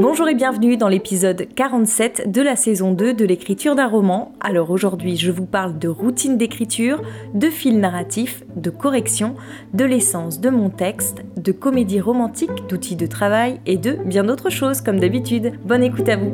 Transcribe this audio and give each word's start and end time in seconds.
Bonjour 0.00 0.30
et 0.30 0.34
bienvenue 0.34 0.78
dans 0.78 0.88
l'épisode 0.88 1.46
47 1.54 2.32
de 2.32 2.40
la 2.40 2.56
saison 2.56 2.92
2 2.92 3.12
de 3.12 3.26
l'écriture 3.26 3.74
d'un 3.74 3.86
roman. 3.86 4.32
Alors 4.40 4.70
aujourd'hui, 4.70 5.18
je 5.18 5.30
vous 5.30 5.44
parle 5.44 5.78
de 5.78 5.88
routine 5.88 6.38
d'écriture, 6.38 7.02
de 7.34 7.50
fil 7.50 7.78
narratif, 7.78 8.42
de 8.56 8.70
correction, 8.70 9.34
de 9.74 9.84
l'essence 9.84 10.40
de 10.40 10.48
mon 10.48 10.70
texte, 10.70 11.18
de 11.36 11.52
comédie 11.52 12.00
romantique, 12.00 12.66
d'outils 12.66 12.96
de 12.96 13.04
travail 13.04 13.60
et 13.66 13.76
de 13.76 13.92
bien 14.06 14.24
d'autres 14.24 14.48
choses 14.48 14.80
comme 14.80 14.98
d'habitude. 14.98 15.52
Bonne 15.66 15.82
écoute 15.82 16.08
à 16.08 16.16
vous. 16.16 16.32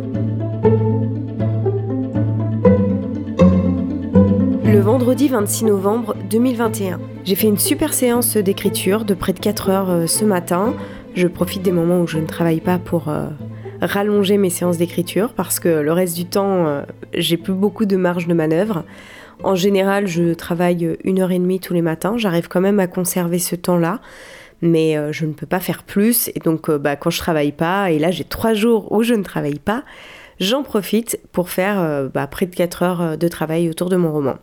Le 4.65 4.79
vendredi 4.79 5.27
26 5.27 5.65
novembre 5.65 6.15
2021. 6.31 7.01
J'ai 7.25 7.35
fait 7.35 7.49
une 7.49 7.59
super 7.59 7.95
séance 7.95 8.37
d'écriture 8.37 9.05
de 9.05 9.15
près 9.15 9.33
de 9.33 9.41
4 9.41 9.71
heures 9.71 9.91
euh, 9.91 10.07
ce 10.07 10.25
matin. 10.25 10.73
Je 11.17 11.27
profite 11.27 11.63
des 11.63 11.73
moments 11.73 12.03
où 12.03 12.07
je 12.07 12.19
ne 12.19 12.27
travaille 12.27 12.61
pas 12.61 12.79
pour 12.79 13.09
euh, 13.09 13.27
rallonger 13.81 14.39
mes 14.39 14.51
séances 14.51 14.79
d'écriture 14.79 15.33
parce 15.35 15.61
que 15.61 15.69
le 15.69 15.93
reste 15.93 16.17
du 16.17 16.25
temps, 16.25 16.67
euh, 16.67 16.83
j'ai 17.15 17.37
plus 17.37 17.53
beaucoup 17.53 17.87
de 17.87 17.97
marge 17.97 18.27
de 18.27 18.35
manœuvre. 18.35 18.85
En 19.43 19.55
général, 19.55 20.07
je 20.07 20.33
travaille 20.35 20.97
une 21.05 21.21
heure 21.21 21.31
et 21.31 21.39
demie 21.39 21.61
tous 21.61 21.75
les 21.75 21.83
matins. 21.83 22.17
J'arrive 22.17 22.49
quand 22.49 22.61
même 22.61 22.81
à 22.81 22.87
conserver 22.87 23.39
ce 23.39 23.55
temps-là, 23.55 24.01
mais 24.63 24.97
euh, 24.97 25.13
je 25.13 25.27
ne 25.27 25.33
peux 25.33 25.47
pas 25.47 25.61
faire 25.61 25.83
plus. 25.83 26.29
Et 26.35 26.41
donc, 26.41 26.71
euh, 26.71 26.79
bah, 26.79 26.97
quand 26.97 27.11
je 27.11 27.19
travaille 27.19 27.53
pas, 27.53 27.91
et 27.91 27.99
là 27.99 28.11
j'ai 28.11 28.25
trois 28.25 28.55
jours 28.55 28.91
où 28.93 29.03
je 29.03 29.15
ne 29.15 29.23
travaille 29.23 29.59
pas, 29.59 29.85
j'en 30.41 30.63
profite 30.63 31.21
pour 31.33 31.51
faire 31.51 32.09
bah, 32.13 32.27
près 32.27 32.47
de 32.47 32.55
4 32.55 32.83
heures 32.83 33.19
de 33.19 33.29
travail 33.29 33.71
autour 33.71 33.89
de 33.89 33.97
mon 33.97 34.13
roman. 34.13 34.37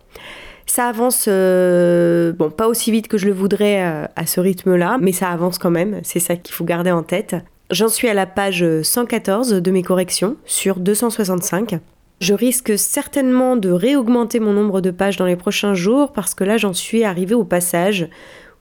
Ça 0.65 0.87
avance, 0.87 1.27
bon, 1.27 2.49
pas 2.49 2.67
aussi 2.67 2.89
vite 2.91 3.07
que 3.07 3.17
je 3.17 3.27
le 3.27 3.33
voudrais 3.33 3.79
à 4.15 4.25
ce 4.25 4.39
rythme-là, 4.39 4.97
mais 4.99 5.11
ça 5.11 5.29
avance 5.29 5.59
quand 5.59 5.69
même. 5.69 5.99
C'est 6.01 6.19
ça 6.19 6.35
qu'il 6.35 6.55
faut 6.55 6.63
garder 6.63 6.89
en 6.89 7.03
tête. 7.03 7.35
J'en 7.71 7.87
suis 7.87 8.09
à 8.09 8.13
la 8.13 8.25
page 8.25 8.65
114 8.81 9.53
de 9.53 9.71
mes 9.71 9.83
corrections 9.83 10.35
sur 10.45 10.79
265. 10.79 11.79
Je 12.19 12.33
risque 12.33 12.77
certainement 12.77 13.55
de 13.55 13.69
réaugmenter 13.69 14.39
mon 14.39 14.53
nombre 14.53 14.81
de 14.81 14.91
pages 14.91 15.17
dans 15.17 15.25
les 15.25 15.37
prochains 15.37 15.73
jours 15.73 16.11
parce 16.11 16.33
que 16.35 16.43
là 16.43 16.57
j'en 16.57 16.73
suis 16.73 17.03
arrivée 17.03 17.35
au 17.35 17.45
passage 17.45 18.09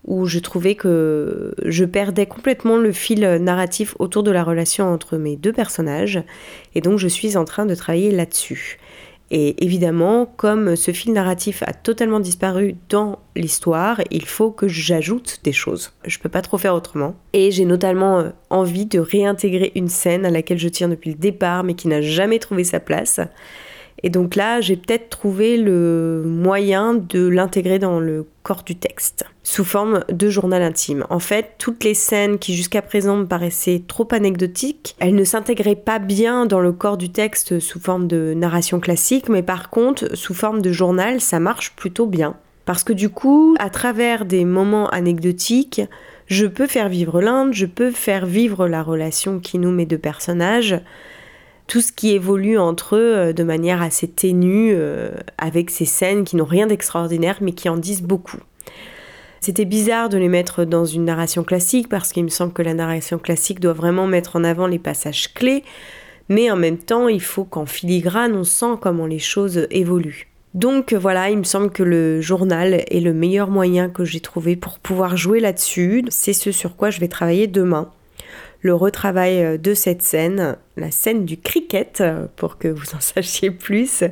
où 0.05 0.27
je 0.27 0.39
trouvais 0.39 0.77
que 0.77 1.55
je 1.65 1.85
perdais 1.85 2.27
complètement 2.27 2.77
le 2.77 2.93
fil 2.93 3.21
narratif 3.41 3.95
autour 3.99 4.23
de 4.23 4.31
la 4.31 4.45
relation 4.45 4.93
entre 4.93 5.17
mes 5.17 5.37
deux 5.37 5.53
personnages 5.53 6.23
et 6.75 6.81
donc 6.81 6.99
je 6.99 7.09
suis 7.09 7.37
en 7.37 7.45
train 7.45 7.67
de 7.67 7.75
travailler 7.75 8.13
là-dessus. 8.13 8.79
Et 9.35 9.65
évidemment, 9.65 10.27
comme 10.37 10.77
ce 10.77 10.91
fil 10.91 11.15
narratif 11.15 11.63
a 11.67 11.73
totalement 11.73 12.21
disparu 12.21 12.77
dans 12.91 13.19
l'histoire, 13.35 14.03
il 14.11 14.27
faut 14.27 14.51
que 14.51 14.69
j'ajoute 14.69 15.41
des 15.43 15.53
choses. 15.53 15.95
Je 16.05 16.19
peux 16.19 16.29
pas 16.29 16.43
trop 16.43 16.59
faire 16.59 16.75
autrement. 16.75 17.15
Et 17.33 17.51
j'ai 17.51 17.65
notamment 17.65 18.19
euh, 18.19 18.29
envie 18.51 18.85
de 18.85 18.99
réintégrer 18.99 19.73
une 19.75 19.89
scène 19.89 20.27
à 20.27 20.31
laquelle 20.31 20.59
je 20.59 20.69
tiens 20.69 20.89
depuis 20.89 21.13
le 21.13 21.17
départ 21.17 21.65
mais 21.65 21.73
qui 21.73 21.89
n'a 21.89 22.03
jamais 22.03 22.39
trouvé 22.39 22.63
sa 22.63 22.79
place. 22.79 23.21
Et 24.05 24.11
donc 24.11 24.35
là, 24.35 24.61
j'ai 24.61 24.77
peut-être 24.77 25.09
trouvé 25.11 25.57
le 25.57 26.25
moyen 26.27 26.95
de 26.95 27.27
l'intégrer 27.27 27.79
dans 27.79 28.01
le 28.01 28.27
corps 28.43 28.65
du 28.65 28.75
texte, 28.75 29.25
sous 29.45 29.65
forme 29.65 30.05
de 30.09 30.29
journal 30.29 30.63
intime. 30.63 31.07
En 31.09 31.21
fait, 31.21 31.53
toutes 31.59 31.85
les 31.85 31.95
scènes 31.95 32.39
qui 32.39 32.55
jusqu'à 32.55 32.83
présent 32.83 33.17
me 33.17 33.27
paraissaient 33.27 33.83
trop 33.87 34.09
anecdotiques, 34.11 34.97
elles 34.99 35.15
ne 35.15 35.25
s'intégraient 35.25 35.77
pas 35.77 36.01
bien 36.01 36.47
dans 36.47 36.61
le 36.61 36.73
corps 36.73 36.97
du 36.97 37.11
texte 37.11 37.61
sous 37.61 37.79
forme 37.79 38.09
de 38.09 38.35
narration 38.35 38.81
classique, 38.81 39.29
mais 39.29 39.43
par 39.43 39.71
contre, 39.71 40.17
sous 40.17 40.35
forme 40.35 40.63
de 40.63 40.73
journal, 40.73 41.21
ça 41.21 41.39
marche 41.39 41.77
plutôt 41.77 42.07
bien. 42.07 42.37
Parce 42.65 42.85
que 42.85 42.93
du 42.93 43.09
coup, 43.09 43.55
à 43.59 43.71
travers 43.71 44.25
des 44.25 44.45
moments 44.45 44.89
anecdotiques, 44.91 45.83
je 46.27 46.47
peux 46.47 46.67
faire 46.67 46.89
vivre 46.89 47.21
l'Inde, 47.21 47.53
je 47.53 47.67
peux 47.67 47.91
faire 47.91 48.27
vivre 48.27 48.69
la 48.69 48.83
relation 48.83 49.41
qui 49.41 49.59
nous 49.59 49.71
met 49.71 49.87
deux 49.87 49.99
personnages, 49.99 50.81
tout 51.73 51.81
ce 51.81 51.91
qui 51.91 52.11
évolue 52.11 52.59
entre 52.59 52.97
eux 52.97 53.17
euh, 53.17 53.33
de 53.33 53.43
manière 53.43 53.81
assez 53.81 54.07
ténue, 54.07 54.73
euh, 54.75 55.11
avec 55.39 55.71
ces 55.71 55.87
scènes 55.87 56.25
qui 56.25 56.37
n'ont 56.37 56.45
rien 56.45 56.67
d'extraordinaire 56.67 57.39
mais 57.41 57.53
qui 57.53 57.71
en 57.71 57.79
disent 57.79 58.03
beaucoup. 58.03 58.41
C'était 59.41 59.65
bizarre 59.65 60.11
de 60.11 60.19
les 60.19 60.29
mettre 60.29 60.67
dans 60.67 60.85
une 60.85 61.07
narration 61.07 61.45
classique 61.45 61.89
parce 61.89 62.13
qu'il 62.13 62.25
me 62.25 62.29
semble 62.29 62.53
que 62.53 62.61
la 62.61 62.75
narration 62.75 63.19
classique 63.19 63.59
doit 63.59 63.73
vraiment 63.73 64.07
mettre 64.07 64.37
en 64.37 64.45
avant 64.45 64.67
les 64.67 64.79
passages 64.79 65.33
clés, 65.33 65.65
mais 66.29 66.51
en 66.51 66.57
même 66.57 66.77
temps 66.77 67.09
il 67.09 67.23
faut 67.23 67.45
qu'en 67.45 67.65
filigrane 67.65 68.37
on 68.37 68.45
sent 68.45 68.77
comment 68.83 69.07
les 69.07 69.19
choses 69.19 69.67
évoluent. 69.71 70.29
Donc 70.53 70.93
voilà, 70.93 71.31
il 71.31 71.39
me 71.39 71.45
semble 71.45 71.71
que 71.71 71.83
le 71.83 72.21
journal 72.21 72.85
est 72.87 73.01
le 73.01 73.15
meilleur 73.15 73.49
moyen 73.49 73.89
que 73.89 74.05
j'ai 74.05 74.21
trouvé 74.21 74.57
pour 74.57 74.79
pouvoir 74.79 75.17
jouer 75.17 75.41
là-dessus. 75.41 76.05
C'est 76.11 76.35
ce 76.35 76.53
sur 76.53 76.77
quoi 76.77 76.91
je 76.91 77.01
vais 77.01 77.09
travailler 77.09 77.47
demain 77.47 77.91
le 78.63 78.75
retravail 78.75 79.45
euh, 79.45 79.59
de 79.59 79.75
cette 79.75 80.03
scène, 80.03 80.57
la 80.77 80.91
scène 80.91 81.25
du 81.25 81.37
cricket, 81.37 82.01
euh, 82.01 82.27
pour 82.37 82.59
que 82.59 82.69
vous 82.69 82.87
en 82.95 83.01
sachiez 83.01 83.51
plus, 83.51 84.05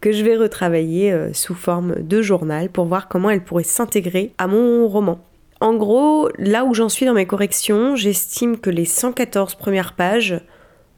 que 0.00 0.12
je 0.12 0.22
vais 0.22 0.36
retravailler 0.36 1.12
euh, 1.12 1.32
sous 1.32 1.54
forme 1.54 1.96
de 2.02 2.22
journal 2.22 2.68
pour 2.68 2.84
voir 2.84 3.08
comment 3.08 3.30
elle 3.30 3.42
pourrait 3.42 3.64
s'intégrer 3.64 4.32
à 4.38 4.46
mon 4.46 4.86
roman. 4.86 5.18
En 5.60 5.74
gros, 5.74 6.28
là 6.38 6.64
où 6.64 6.74
j'en 6.74 6.90
suis 6.90 7.06
dans 7.06 7.14
mes 7.14 7.26
corrections, 7.26 7.96
j'estime 7.96 8.58
que 8.58 8.70
les 8.70 8.84
114 8.84 9.54
premières 9.54 9.94
pages 9.94 10.40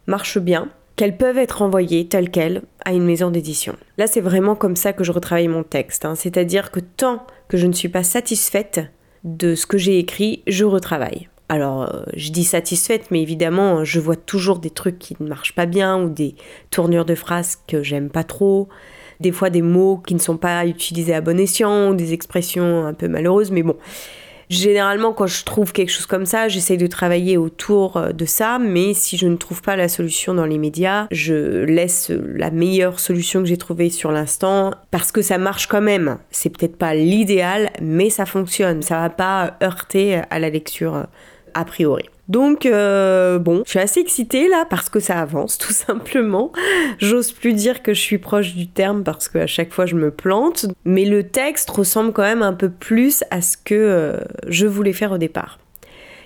marchent 0.06 0.38
bien, 0.38 0.68
qu'elles 0.96 1.16
peuvent 1.16 1.38
être 1.38 1.62
envoyées 1.62 2.08
telles 2.08 2.30
quelles 2.30 2.62
à 2.84 2.92
une 2.92 3.04
maison 3.04 3.30
d'édition. 3.30 3.76
Là, 3.98 4.06
c'est 4.06 4.20
vraiment 4.20 4.56
comme 4.56 4.76
ça 4.76 4.92
que 4.92 5.04
je 5.04 5.12
retravaille 5.12 5.46
mon 5.46 5.62
texte, 5.62 6.04
hein. 6.04 6.14
c'est-à-dire 6.16 6.70
que 6.70 6.80
tant 6.80 7.24
que 7.48 7.58
je 7.58 7.66
ne 7.66 7.72
suis 7.72 7.90
pas 7.90 8.02
satisfaite 8.02 8.80
de 9.22 9.54
ce 9.54 9.66
que 9.66 9.78
j'ai 9.78 9.98
écrit, 9.98 10.42
je 10.46 10.64
retravaille. 10.64 11.28
Alors, 11.48 11.82
euh, 11.82 12.02
je 12.14 12.30
dis 12.30 12.44
satisfaite, 12.44 13.10
mais 13.10 13.22
évidemment, 13.22 13.84
je 13.84 14.00
vois 14.00 14.16
toujours 14.16 14.58
des 14.58 14.70
trucs 14.70 14.98
qui 14.98 15.16
ne 15.20 15.28
marchent 15.28 15.54
pas 15.54 15.66
bien 15.66 16.02
ou 16.02 16.08
des 16.08 16.34
tournures 16.70 17.04
de 17.04 17.14
phrases 17.14 17.58
que 17.68 17.82
j'aime 17.82 18.10
pas 18.10 18.24
trop. 18.24 18.68
Des 19.20 19.32
fois, 19.32 19.48
des 19.48 19.62
mots 19.62 20.02
qui 20.04 20.14
ne 20.14 20.18
sont 20.20 20.36
pas 20.36 20.66
utilisés 20.66 21.14
à 21.14 21.20
bon 21.20 21.38
escient 21.38 21.90
ou 21.90 21.94
des 21.94 22.12
expressions 22.12 22.84
un 22.84 22.94
peu 22.94 23.08
malheureuses, 23.08 23.50
mais 23.50 23.62
bon. 23.62 23.76
Généralement, 24.48 25.12
quand 25.12 25.26
je 25.26 25.44
trouve 25.44 25.72
quelque 25.72 25.90
chose 25.90 26.06
comme 26.06 26.26
ça, 26.26 26.46
j'essaye 26.46 26.78
de 26.78 26.86
travailler 26.86 27.36
autour 27.36 27.96
euh, 27.96 28.12
de 28.12 28.24
ça, 28.24 28.58
mais 28.60 28.94
si 28.94 29.16
je 29.16 29.26
ne 29.26 29.36
trouve 29.36 29.60
pas 29.60 29.74
la 29.74 29.88
solution 29.88 30.34
dans 30.34 30.46
les 30.46 30.58
médias, 30.58 31.08
je 31.10 31.64
laisse 31.64 32.10
la 32.10 32.50
meilleure 32.52 33.00
solution 33.00 33.40
que 33.40 33.46
j'ai 33.46 33.56
trouvée 33.56 33.90
sur 33.90 34.12
l'instant 34.12 34.72
parce 34.92 35.10
que 35.10 35.22
ça 35.22 35.38
marche 35.38 35.66
quand 35.66 35.80
même. 35.80 36.18
C'est 36.30 36.50
peut-être 36.50 36.76
pas 36.76 36.94
l'idéal, 36.94 37.70
mais 37.80 38.08
ça 38.08 38.24
fonctionne. 38.24 38.82
Ça 38.82 39.00
va 39.00 39.10
pas 39.10 39.56
heurter 39.62 40.20
à 40.30 40.38
la 40.38 40.48
lecture 40.48 41.06
a 41.56 41.64
priori. 41.64 42.04
Donc 42.28 42.66
euh, 42.66 43.38
bon, 43.38 43.62
je 43.64 43.70
suis 43.70 43.78
assez 43.78 44.00
excitée 44.00 44.48
là 44.48 44.64
parce 44.68 44.88
que 44.88 45.00
ça 45.00 45.20
avance 45.20 45.58
tout 45.58 45.72
simplement. 45.72 46.52
J'ose 46.98 47.32
plus 47.32 47.54
dire 47.54 47.82
que 47.82 47.94
je 47.94 48.00
suis 48.00 48.18
proche 48.18 48.54
du 48.54 48.68
terme 48.68 49.04
parce 49.04 49.28
qu'à 49.28 49.46
chaque 49.46 49.72
fois 49.72 49.86
je 49.86 49.94
me 49.94 50.10
plante, 50.10 50.66
mais 50.84 51.04
le 51.04 51.24
texte 51.24 51.70
ressemble 51.70 52.12
quand 52.12 52.22
même 52.22 52.42
un 52.42 52.52
peu 52.52 52.68
plus 52.68 53.24
à 53.30 53.40
ce 53.40 53.56
que 53.56 53.74
euh, 53.74 54.18
je 54.48 54.66
voulais 54.66 54.92
faire 54.92 55.12
au 55.12 55.18
départ. 55.18 55.58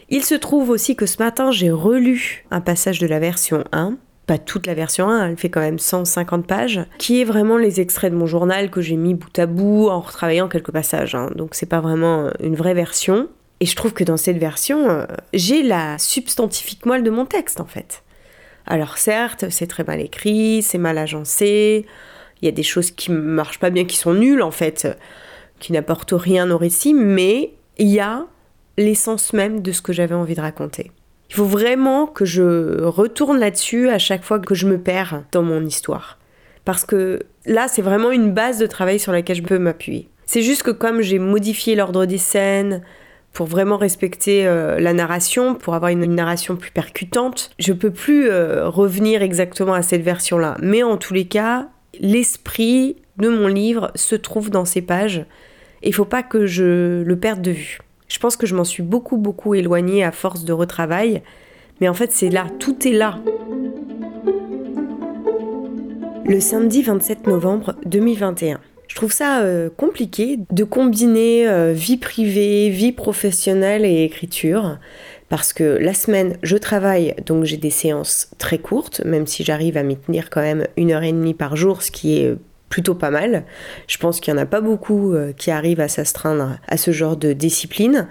Il 0.09 0.25
se 0.25 0.35
trouve 0.35 0.71
aussi 0.71 0.97
que 0.97 1.07
ce 1.07 1.23
matin 1.23 1.51
j'ai 1.51 1.71
relu 1.71 2.45
un 2.51 2.61
passage 2.61 2.99
de 2.99 3.07
la 3.07 3.19
version 3.19 3.65
1 3.73 3.97
pas 4.27 4.39
toute 4.39 4.69
la 4.69 4.75
version 4.75 5.09
1, 5.09 5.31
elle 5.31 5.37
fait 5.37 5.49
quand 5.49 5.61
même 5.61 5.81
150 5.81 6.47
pages, 6.47 6.79
qui 6.99 7.21
est 7.21 7.25
vraiment 7.25 7.57
les 7.57 7.81
extraits 7.81 8.13
de 8.13 8.17
mon 8.17 8.27
journal 8.27 8.71
que 8.71 8.81
j'ai 8.81 8.95
mis 8.95 9.15
bout 9.15 9.37
à 9.37 9.47
bout 9.47 9.89
en 9.89 9.99
retravaillant 9.99 10.47
quelques 10.47 10.71
passages. 10.71 11.17
Hein. 11.17 11.31
Donc 11.35 11.57
c'est 11.57 11.67
pas 11.67 11.81
vraiment 11.81 12.31
une 12.39 12.55
vraie 12.55 12.75
version. 12.75 13.29
Et 13.61 13.67
je 13.67 13.77
trouve 13.77 13.93
que 13.93 14.05
dans 14.05 14.17
cette 14.17 14.39
version, 14.39 14.89
euh, 14.89 15.05
j'ai 15.35 15.63
la 15.63 15.99
substantifique 15.99 16.87
moelle 16.87 17.03
de 17.03 17.11
mon 17.11 17.27
texte 17.27 17.61
en 17.61 17.67
fait. 17.67 18.03
Alors 18.67 18.99
certes, 18.99 19.47
c'est 19.51 19.67
très 19.67 19.85
mal 19.85 20.01
écrit, 20.01 20.63
c'est 20.63 20.79
mal 20.79 20.97
agencé, 20.99 21.87
il 22.41 22.47
y 22.47 22.49
a 22.49 22.53
des 22.53 22.63
choses 22.63 22.91
qui 22.91 23.11
marchent 23.11 23.59
pas 23.59 23.71
bien, 23.71 23.85
qui 23.85 23.97
sont 23.97 24.15
nulles 24.15 24.43
en 24.43 24.51
fait, 24.51 24.89
qui 25.59 25.73
n'apportent 25.73 26.15
rien 26.17 26.51
au 26.51 26.59
récit, 26.59 26.95
mais 26.95 27.53
il 27.79 27.89
y 27.89 28.01
a 28.01 28.27
l'essence 28.79 29.33
même 29.33 29.61
de 29.61 29.73
ce 29.73 29.83
que 29.83 29.93
j'avais 29.93 30.15
envie 30.15 30.35
de 30.35 30.41
raconter. 30.41 30.91
Il 31.29 31.37
faut 31.37 31.45
vraiment 31.45 32.07
que 32.07 32.25
je 32.25 32.83
retourne 32.83 33.39
là-dessus 33.39 33.89
à 33.89 33.99
chaque 33.99 34.25
fois 34.25 34.41
que 34.41 34.55
je 34.55 34.67
me 34.67 34.79
perds 34.79 35.25
dans 35.33 35.43
mon 35.43 35.65
histoire. 35.65 36.19
Parce 36.65 36.85
que 36.85 37.21
là, 37.47 37.69
c'est 37.69 37.83
vraiment 37.83 38.11
une 38.11 38.33
base 38.33 38.59
de 38.59 38.67
travail 38.67 38.99
sur 38.99 39.13
laquelle 39.13 39.37
je 39.37 39.43
peux 39.43 39.59
m'appuyer. 39.59 40.09
C'est 40.27 40.43
juste 40.43 40.63
que 40.63 40.71
comme 40.71 41.03
j'ai 41.03 41.19
modifié 41.19 41.77
l'ordre 41.77 42.05
des 42.05 42.19
scènes, 42.19 42.83
pour 43.33 43.47
vraiment 43.47 43.77
respecter 43.77 44.47
euh, 44.47 44.81
la 44.81 44.93
narration, 44.93 45.55
pour 45.55 45.75
avoir 45.75 45.91
une, 45.91 46.05
narration 46.05 46.57
plus 46.57 46.71
percutante. 46.71 47.51
Je 47.59 47.73
peux 47.73 47.91
plus 47.91 48.29
euh, 48.29 48.69
revenir 48.69 49.23
exactement 49.23 49.75
à 49.75 49.83
cette 49.83 50.03
version-là, 50.03 50.57
mais 50.61 50.83
en 50.83 50.97
tous 50.97 51.15
les 51.15 51.27
cas, 51.27 51.69
l'esprit 52.01 52.97
de 53.19 53.29
mon 53.29 53.47
livre 53.47 53.93
se 53.95 54.17
trouve 54.17 54.51
dans 54.51 54.65
ces 54.65 54.83
pages 54.83 55.25
et 55.83 55.89
il 55.89 55.95
faut 55.95 56.05
pas 56.05 56.23
que 56.23 56.47
je 56.47 57.03
le 57.03 57.19
perde 57.19 57.43
de 57.43 57.53
vue. 57.53 57.79
Je 58.09 58.19
pense 58.19 58.37
que 58.37 58.47
je 58.47 58.55
m'en 58.55 58.65
suis 58.65 58.83
beaucoup 58.83 59.17
beaucoup 59.17 59.55
éloignée 59.55 60.03
à 60.03 60.11
force 60.11 60.45
de 60.45 60.53
retravail, 60.53 61.23
mais 61.81 61.89
en 61.89 61.95
fait 61.95 62.13
c'est 62.13 62.31
là, 62.31 62.47
tout 62.59 62.87
est 62.87 62.93
là. 62.93 63.19
Le 66.27 66.41
samedi 66.41 66.83
27 66.83 67.27
novembre 67.27 67.77
2021. 67.87 68.61
Je 68.91 68.97
trouve 68.97 69.13
ça 69.13 69.43
euh, 69.43 69.71
compliqué 69.71 70.41
de 70.51 70.65
combiner 70.65 71.47
euh, 71.47 71.73
vie 71.73 71.97
privée, 71.97 72.71
vie 72.71 72.91
professionnelle 72.91 73.85
et 73.85 74.03
écriture 74.03 74.79
parce 75.29 75.53
que 75.53 75.63
la 75.63 75.95
semaine, 75.95 76.37
je 76.43 76.57
travaille, 76.57 77.15
donc 77.25 77.45
j'ai 77.45 77.57
des 77.57 77.71
séances 77.71 78.33
très 78.39 78.59
courtes, 78.59 79.01
même 79.05 79.29
si 79.29 79.45
j'arrive 79.45 79.77
à 79.77 79.85
m'y 79.85 79.97
tenir 79.97 80.29
quand 80.29 80.41
même 80.41 80.67
une 80.77 80.91
heure 80.91 81.05
et 81.05 81.13
demie 81.13 81.35
par 81.35 81.55
jour, 81.55 81.83
ce 81.83 81.93
qui 81.93 82.19
est 82.19 82.35
plutôt 82.69 82.97
pas 82.97 83.11
mal. 83.11 83.45
Je 83.87 83.97
pense 83.97 84.19
qu'il 84.19 84.35
n'y 84.35 84.41
en 84.41 84.43
a 84.43 84.47
pas 84.47 84.61
beaucoup 84.61 85.15
euh, 85.15 85.33
qui 85.33 85.53
arrivent 85.53 85.81
à 85.81 85.87
s'astreindre 85.87 86.59
à 86.67 86.77
ce 86.77 86.91
genre 86.91 87.17
de 87.17 87.33
discipline. 87.33 88.09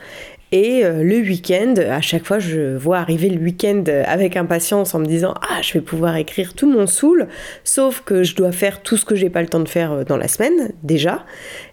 Et 0.51 0.83
euh, 0.83 1.03
le 1.03 1.17
week-end, 1.17 1.75
à 1.77 2.01
chaque 2.01 2.25
fois, 2.25 2.39
je 2.39 2.75
vois 2.75 2.97
arriver 2.97 3.29
le 3.29 3.39
week-end 3.39 3.83
avec 4.05 4.35
impatience 4.35 4.95
en 4.95 4.99
me 4.99 5.05
disant 5.05 5.35
Ah, 5.41 5.61
je 5.61 5.73
vais 5.73 5.81
pouvoir 5.81 6.15
écrire 6.15 6.55
tout 6.55 6.69
mon 6.69 6.87
saoul, 6.87 7.27
sauf 7.63 8.01
que 8.01 8.23
je 8.23 8.35
dois 8.35 8.51
faire 8.51 8.81
tout 8.81 8.97
ce 8.97 9.05
que 9.05 9.15
j'ai 9.15 9.29
pas 9.29 9.41
le 9.41 9.47
temps 9.47 9.59
de 9.59 9.69
faire 9.69 9.91
euh, 9.91 10.03
dans 10.03 10.17
la 10.17 10.27
semaine, 10.27 10.71
déjà. 10.81 11.25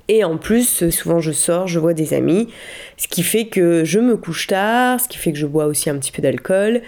Et 0.08 0.24
en 0.24 0.36
plus, 0.36 0.88
souvent 0.90 1.20
je 1.20 1.32
sors, 1.32 1.66
je 1.66 1.80
vois 1.80 1.94
des 1.94 2.14
amis, 2.14 2.48
ce 2.96 3.08
qui 3.08 3.22
fait 3.22 3.46
que 3.46 3.84
je 3.84 3.98
me 3.98 4.16
couche 4.16 4.46
tard, 4.46 5.00
ce 5.00 5.08
qui 5.08 5.18
fait 5.18 5.32
que 5.32 5.38
je 5.38 5.46
bois 5.46 5.66
aussi 5.66 5.90
un 5.90 5.96
petit 5.96 6.12
peu 6.12 6.20
d'alcool. 6.22 6.82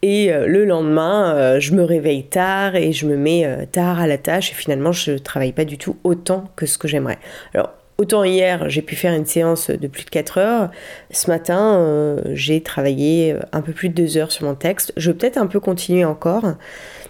Et 0.00 0.32
euh, 0.32 0.46
le 0.46 0.64
lendemain, 0.64 1.58
je 1.58 1.72
me 1.72 1.82
réveille 1.82 2.24
tard 2.24 2.76
et 2.76 2.92
je 2.92 3.06
me 3.06 3.16
mets 3.16 3.66
tard 3.72 4.00
à 4.00 4.06
la 4.06 4.16
tâche. 4.16 4.52
Et 4.52 4.54
finalement, 4.54 4.92
je 4.92 5.12
travaille 5.12 5.52
pas 5.52 5.66
du 5.66 5.76
tout 5.76 5.96
autant 6.02 6.50
que 6.56 6.64
ce 6.64 6.78
que 6.78 6.88
j'aimerais. 6.88 7.18
Alors, 7.52 7.74
Autant 8.02 8.24
hier, 8.24 8.68
j'ai 8.68 8.82
pu 8.82 8.96
faire 8.96 9.14
une 9.14 9.26
séance 9.26 9.70
de 9.70 9.86
plus 9.86 10.04
de 10.04 10.10
4 10.10 10.38
heures. 10.38 10.70
Ce 11.12 11.30
matin, 11.30 11.76
euh, 11.76 12.20
j'ai 12.32 12.60
travaillé 12.60 13.36
un 13.52 13.60
peu 13.60 13.70
plus 13.70 13.90
de 13.90 13.94
2 13.94 14.16
heures 14.16 14.32
sur 14.32 14.44
mon 14.44 14.56
texte. 14.56 14.92
Je 14.96 15.12
vais 15.12 15.16
peut-être 15.16 15.36
un 15.36 15.46
peu 15.46 15.60
continuer 15.60 16.04
encore 16.04 16.54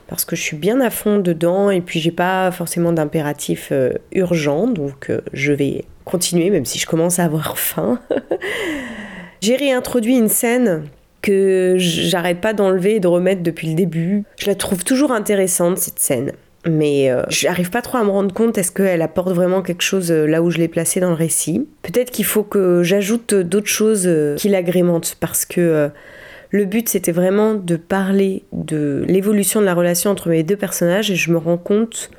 parce 0.06 0.26
que 0.26 0.36
je 0.36 0.42
suis 0.42 0.58
bien 0.58 0.82
à 0.82 0.90
fond 0.90 1.16
dedans 1.16 1.70
et 1.70 1.80
puis 1.80 1.98
j'ai 1.98 2.10
pas 2.10 2.50
forcément 2.50 2.92
d'impératif 2.92 3.70
euh, 3.72 3.94
urgent. 4.12 4.66
Donc 4.66 5.08
euh, 5.08 5.22
je 5.32 5.54
vais 5.54 5.86
continuer 6.04 6.50
même 6.50 6.66
si 6.66 6.78
je 6.78 6.86
commence 6.86 7.18
à 7.18 7.24
avoir 7.24 7.56
faim. 7.58 7.98
j'ai 9.40 9.56
réintroduit 9.56 10.18
une 10.18 10.28
scène 10.28 10.82
que 11.22 11.76
j'arrête 11.78 12.42
pas 12.42 12.52
d'enlever 12.52 12.96
et 12.96 13.00
de 13.00 13.08
remettre 13.08 13.42
depuis 13.42 13.68
le 13.68 13.74
début. 13.76 14.24
Je 14.38 14.44
la 14.44 14.56
trouve 14.56 14.84
toujours 14.84 15.12
intéressante 15.12 15.78
cette 15.78 16.00
scène 16.00 16.32
mais 16.64 17.10
euh, 17.10 17.22
j'arrive 17.28 17.70
pas 17.70 17.82
trop 17.82 17.98
à 17.98 18.04
me 18.04 18.10
rendre 18.10 18.32
compte 18.32 18.56
est-ce 18.56 18.70
qu'elle 18.70 19.02
apporte 19.02 19.32
vraiment 19.32 19.62
quelque 19.62 19.82
chose 19.82 20.12
euh, 20.12 20.26
là 20.26 20.42
où 20.42 20.50
je 20.50 20.58
l'ai 20.58 20.68
placée 20.68 21.00
dans 21.00 21.08
le 21.08 21.16
récit? 21.16 21.66
Peut-être 21.82 22.10
qu'il 22.10 22.24
faut 22.24 22.44
que 22.44 22.82
j'ajoute 22.82 23.34
d'autres 23.34 23.66
choses 23.66 24.04
euh, 24.06 24.36
qui 24.36 24.48
l'agrémentent 24.48 25.16
parce 25.18 25.44
que 25.44 25.90
le 26.50 26.64
but 26.64 26.88
c'était 26.88 27.12
vraiment 27.12 27.54
de 27.54 27.76
parler 27.76 28.44
de 28.52 29.04
l'évolution 29.08 29.60
de 29.60 29.66
la 29.66 29.74
relation 29.74 30.10
entre 30.10 30.28
mes 30.28 30.42
deux 30.42 30.56
personnages 30.56 31.10
et 31.10 31.16
je 31.16 31.32
me 31.32 31.38
rends 31.38 31.56
compte 31.56 32.10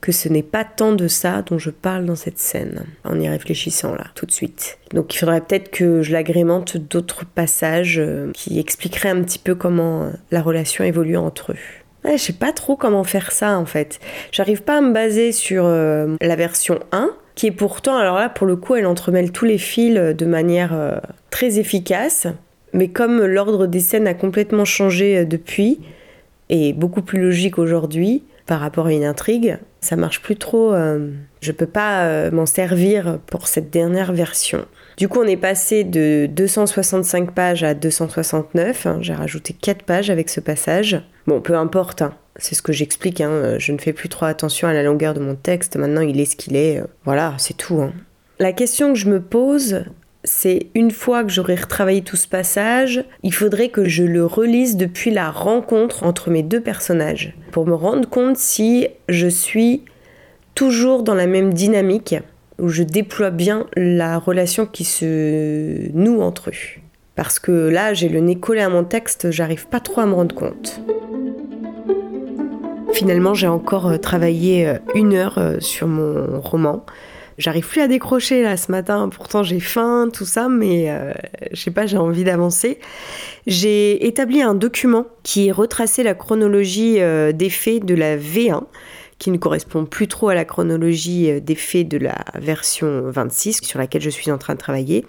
que 0.00 0.12
ce 0.12 0.30
n'est 0.30 0.42
pas 0.42 0.64
tant 0.64 0.92
de 0.92 1.08
ça 1.08 1.42
dont 1.42 1.58
je 1.58 1.68
parle 1.68 2.06
dans 2.06 2.16
cette 2.16 2.38
scène, 2.38 2.86
en 3.04 3.20
y 3.20 3.28
réfléchissant 3.28 3.94
là, 3.94 4.06
tout 4.14 4.24
de 4.24 4.30
suite. 4.30 4.78
Donc 4.94 5.14
il 5.14 5.18
faudrait 5.18 5.42
peut-être 5.42 5.70
que 5.70 6.00
je 6.00 6.12
l'agrémente 6.12 6.78
d'autres 6.78 7.26
passages 7.26 8.00
qui 8.32 8.58
expliqueraient 8.58 9.10
un 9.10 9.22
petit 9.22 9.38
peu 9.38 9.54
comment 9.54 10.10
la 10.30 10.40
relation 10.40 10.84
évolue 10.84 11.18
entre 11.18 11.52
eux. 11.52 11.79
Je 12.04 12.16
sais 12.16 12.32
pas 12.32 12.52
trop 12.52 12.76
comment 12.76 13.04
faire 13.04 13.32
ça 13.32 13.58
en 13.58 13.66
fait. 13.66 14.00
J'arrive 14.32 14.62
pas 14.62 14.78
à 14.78 14.80
me 14.80 14.92
baser 14.92 15.32
sur 15.32 15.64
euh, 15.66 16.16
la 16.20 16.36
version 16.36 16.80
1, 16.92 17.10
qui 17.34 17.46
est 17.46 17.52
pourtant, 17.52 17.96
alors 17.96 18.18
là 18.18 18.28
pour 18.28 18.46
le 18.46 18.56
coup, 18.56 18.74
elle 18.74 18.86
entremêle 18.86 19.32
tous 19.32 19.44
les 19.44 19.58
fils 19.58 19.94
de 19.94 20.26
manière 20.26 20.72
euh, 20.72 20.96
très 21.30 21.58
efficace. 21.58 22.26
Mais 22.72 22.88
comme 22.88 23.24
l'ordre 23.24 23.66
des 23.66 23.80
scènes 23.80 24.06
a 24.06 24.14
complètement 24.14 24.64
changé 24.64 25.18
euh, 25.18 25.24
depuis, 25.24 25.80
et 26.48 26.72
beaucoup 26.72 27.02
plus 27.02 27.20
logique 27.20 27.58
aujourd'hui 27.58 28.24
par 28.46 28.60
rapport 28.60 28.86
à 28.86 28.92
une 28.92 29.04
intrigue, 29.04 29.58
ça 29.80 29.94
marche 29.94 30.20
plus 30.20 30.34
trop. 30.34 30.74
je 31.40 31.52
peux 31.52 31.66
pas 31.66 32.28
m'en 32.32 32.44
servir 32.44 33.20
pour 33.26 33.46
cette 33.46 33.70
dernière 33.70 34.12
version. 34.12 34.66
Du 35.00 35.08
coup, 35.08 35.20
on 35.20 35.26
est 35.26 35.38
passé 35.38 35.82
de 35.82 36.28
265 36.30 37.30
pages 37.30 37.64
à 37.64 37.72
269. 37.72 38.84
Hein. 38.84 38.98
J'ai 39.00 39.14
rajouté 39.14 39.54
4 39.54 39.82
pages 39.82 40.10
avec 40.10 40.28
ce 40.28 40.40
passage. 40.40 41.00
Bon, 41.26 41.40
peu 41.40 41.54
importe, 41.54 42.02
hein. 42.02 42.12
c'est 42.36 42.54
ce 42.54 42.60
que 42.60 42.74
j'explique. 42.74 43.22
Hein. 43.22 43.56
Je 43.58 43.72
ne 43.72 43.78
fais 43.78 43.94
plus 43.94 44.10
trop 44.10 44.26
attention 44.26 44.68
à 44.68 44.74
la 44.74 44.82
longueur 44.82 45.14
de 45.14 45.20
mon 45.20 45.36
texte. 45.36 45.76
Maintenant, 45.76 46.02
il 46.02 46.20
est 46.20 46.26
ce 46.26 46.36
qu'il 46.36 46.54
est. 46.54 46.82
Voilà, 47.06 47.32
c'est 47.38 47.56
tout. 47.56 47.82
La 48.38 48.52
question 48.52 48.92
que 48.92 48.98
je 48.98 49.08
me 49.08 49.22
pose, 49.22 49.84
c'est 50.22 50.66
une 50.74 50.90
fois 50.90 51.24
que 51.24 51.30
j'aurai 51.30 51.54
retravaillé 51.54 52.02
tout 52.02 52.16
ce 52.16 52.28
passage, 52.28 53.02
il 53.22 53.32
faudrait 53.32 53.70
que 53.70 53.88
je 53.88 54.02
le 54.02 54.26
relise 54.26 54.76
depuis 54.76 55.10
la 55.12 55.30
rencontre 55.30 56.02
entre 56.02 56.28
mes 56.28 56.42
deux 56.42 56.60
personnages 56.60 57.34
pour 57.52 57.66
me 57.66 57.74
rendre 57.74 58.06
compte 58.06 58.36
si 58.36 58.88
je 59.08 59.28
suis 59.28 59.82
toujours 60.54 61.04
dans 61.04 61.14
la 61.14 61.26
même 61.26 61.54
dynamique 61.54 62.16
où 62.60 62.68
je 62.68 62.82
déploie 62.82 63.30
bien 63.30 63.66
la 63.76 64.18
relation 64.18 64.66
qui 64.66 64.84
se 64.84 65.90
noue 65.92 66.20
entre 66.20 66.50
eux. 66.50 66.80
Parce 67.16 67.38
que 67.38 67.52
là, 67.68 67.92
j'ai 67.92 68.08
le 68.08 68.20
nez 68.20 68.38
collé 68.38 68.60
à 68.60 68.68
mon 68.68 68.84
texte, 68.84 69.30
j'arrive 69.30 69.66
pas 69.66 69.80
trop 69.80 70.00
à 70.00 70.06
me 70.06 70.14
rendre 70.14 70.34
compte. 70.34 70.80
Finalement, 72.92 73.34
j'ai 73.34 73.46
encore 73.46 73.86
euh, 73.86 73.96
travaillé 73.98 74.66
euh, 74.66 74.78
une 74.94 75.14
heure 75.14 75.38
euh, 75.38 75.60
sur 75.60 75.86
mon 75.86 76.40
roman. 76.40 76.84
J'arrive 77.38 77.66
plus 77.66 77.80
à 77.80 77.88
décrocher 77.88 78.42
là 78.42 78.58
ce 78.58 78.70
matin, 78.70 79.08
pourtant 79.08 79.42
j'ai 79.42 79.60
faim, 79.60 80.10
tout 80.12 80.26
ça, 80.26 80.50
mais 80.50 80.94
je 81.52 81.58
sais 81.58 81.70
pas, 81.70 81.86
j'ai 81.86 81.96
envie 81.96 82.22
d'avancer. 82.22 82.78
J'ai 83.46 84.06
établi 84.06 84.42
un 84.42 84.54
document 84.54 85.06
qui 85.22 85.50
retraçait 85.50 86.02
la 86.02 86.12
chronologie 86.12 86.98
des 87.32 87.48
faits 87.48 87.86
de 87.86 87.94
la 87.94 88.18
V1 88.18 88.64
qui 89.20 89.30
ne 89.30 89.36
correspond 89.36 89.84
plus 89.84 90.08
trop 90.08 90.30
à 90.30 90.34
la 90.34 90.44
chronologie 90.44 91.30
euh, 91.30 91.40
des 91.40 91.54
faits 91.54 91.86
de 91.86 91.98
la 91.98 92.24
version 92.34 93.02
26 93.04 93.60
sur 93.62 93.78
laquelle 93.78 94.00
je 94.00 94.10
suis 94.10 94.32
en 94.32 94.38
train 94.38 94.54
de 94.54 94.58
travailler. 94.58 95.06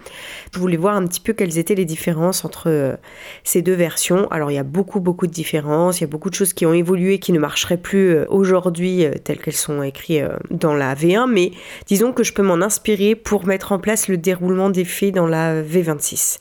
Je 0.53 0.59
voulais 0.59 0.77
voir 0.77 0.95
un 0.95 1.07
petit 1.07 1.21
peu 1.21 1.33
quelles 1.33 1.57
étaient 1.57 1.75
les 1.75 1.85
différences 1.85 2.43
entre 2.45 2.69
euh, 2.69 2.95
ces 3.43 3.61
deux 3.61 3.73
versions. 3.73 4.29
Alors 4.29 4.51
il 4.51 4.55
y 4.55 4.59
a 4.59 4.63
beaucoup 4.63 4.99
beaucoup 4.99 5.25
de 5.25 5.31
différences, 5.31 5.99
il 5.99 6.01
y 6.01 6.03
a 6.03 6.07
beaucoup 6.07 6.29
de 6.29 6.35
choses 6.35 6.53
qui 6.53 6.65
ont 6.65 6.73
évolué 6.73 7.19
qui 7.19 7.31
ne 7.31 7.39
marcheraient 7.39 7.77
plus 7.77 8.09
euh, 8.09 8.25
aujourd'hui 8.29 9.05
telles 9.23 9.39
qu'elles 9.39 9.53
sont 9.53 9.81
écrites 9.81 10.25
dans 10.49 10.73
la 10.73 10.93
V1, 10.93 11.31
mais 11.31 11.51
disons 11.87 12.11
que 12.11 12.23
je 12.23 12.33
peux 12.33 12.43
m'en 12.43 12.55
inspirer 12.55 13.15
pour 13.15 13.45
mettre 13.45 13.71
en 13.71 13.79
place 13.79 14.09
le 14.09 14.17
déroulement 14.17 14.69
des 14.69 14.83
faits 14.83 15.15
dans 15.15 15.25
la 15.25 15.63
V26. 15.63 16.39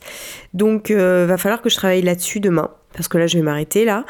Donc 0.53 0.89
il 0.89 0.97
va 0.97 1.37
falloir 1.37 1.61
que 1.61 1.69
je 1.69 1.77
travaille 1.77 2.01
là-dessus 2.01 2.41
demain 2.41 2.69
parce 2.93 3.07
que 3.07 3.17
là 3.17 3.27
je 3.27 3.37
vais 3.37 3.43
m'arrêter 3.43 3.85
là, 3.85 4.05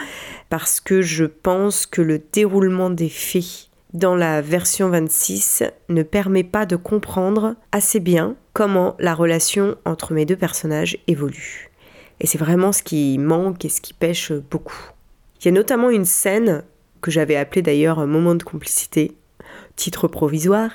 parce 0.50 0.80
que 0.80 1.02
je 1.02 1.26
pense 1.26 1.86
que 1.86 2.02
le 2.02 2.22
déroulement 2.32 2.90
des 2.90 3.10
faits 3.10 3.70
dans 3.94 4.16
la 4.16 4.42
version 4.42 4.90
26 4.90 5.64
ne 5.90 6.04
permet 6.04 6.44
pas 6.44 6.66
de 6.66 6.76
comprendre 6.76 7.56
assez 7.72 8.00
bien 8.00 8.36
comment 8.54 8.96
la 9.00 9.14
relation 9.14 9.76
entre 9.86 10.14
mes 10.14 10.26
deux 10.26 10.36
personnages 10.36 10.98
évolue. 11.08 11.72
Et 12.20 12.28
c'est 12.28 12.38
vraiment 12.38 12.72
ce 12.72 12.84
qui 12.84 13.18
manque 13.18 13.66
et 13.66 13.70
ce 13.70 13.82
qui 13.82 13.94
pêche 13.94 14.32
beaucoup. 14.32 14.92
Il 15.42 15.46
y 15.46 15.48
a 15.50 15.52
notamment 15.52 15.90
une 15.90 16.06
scène 16.06 16.64
que 17.02 17.12
j'avais 17.12 17.36
appelée 17.36 17.64
d'ailleurs 17.64 18.06
moment 18.06 18.36
de 18.36 18.44
complicité, 18.44 19.16
titre 19.76 20.08
provisoire, 20.08 20.72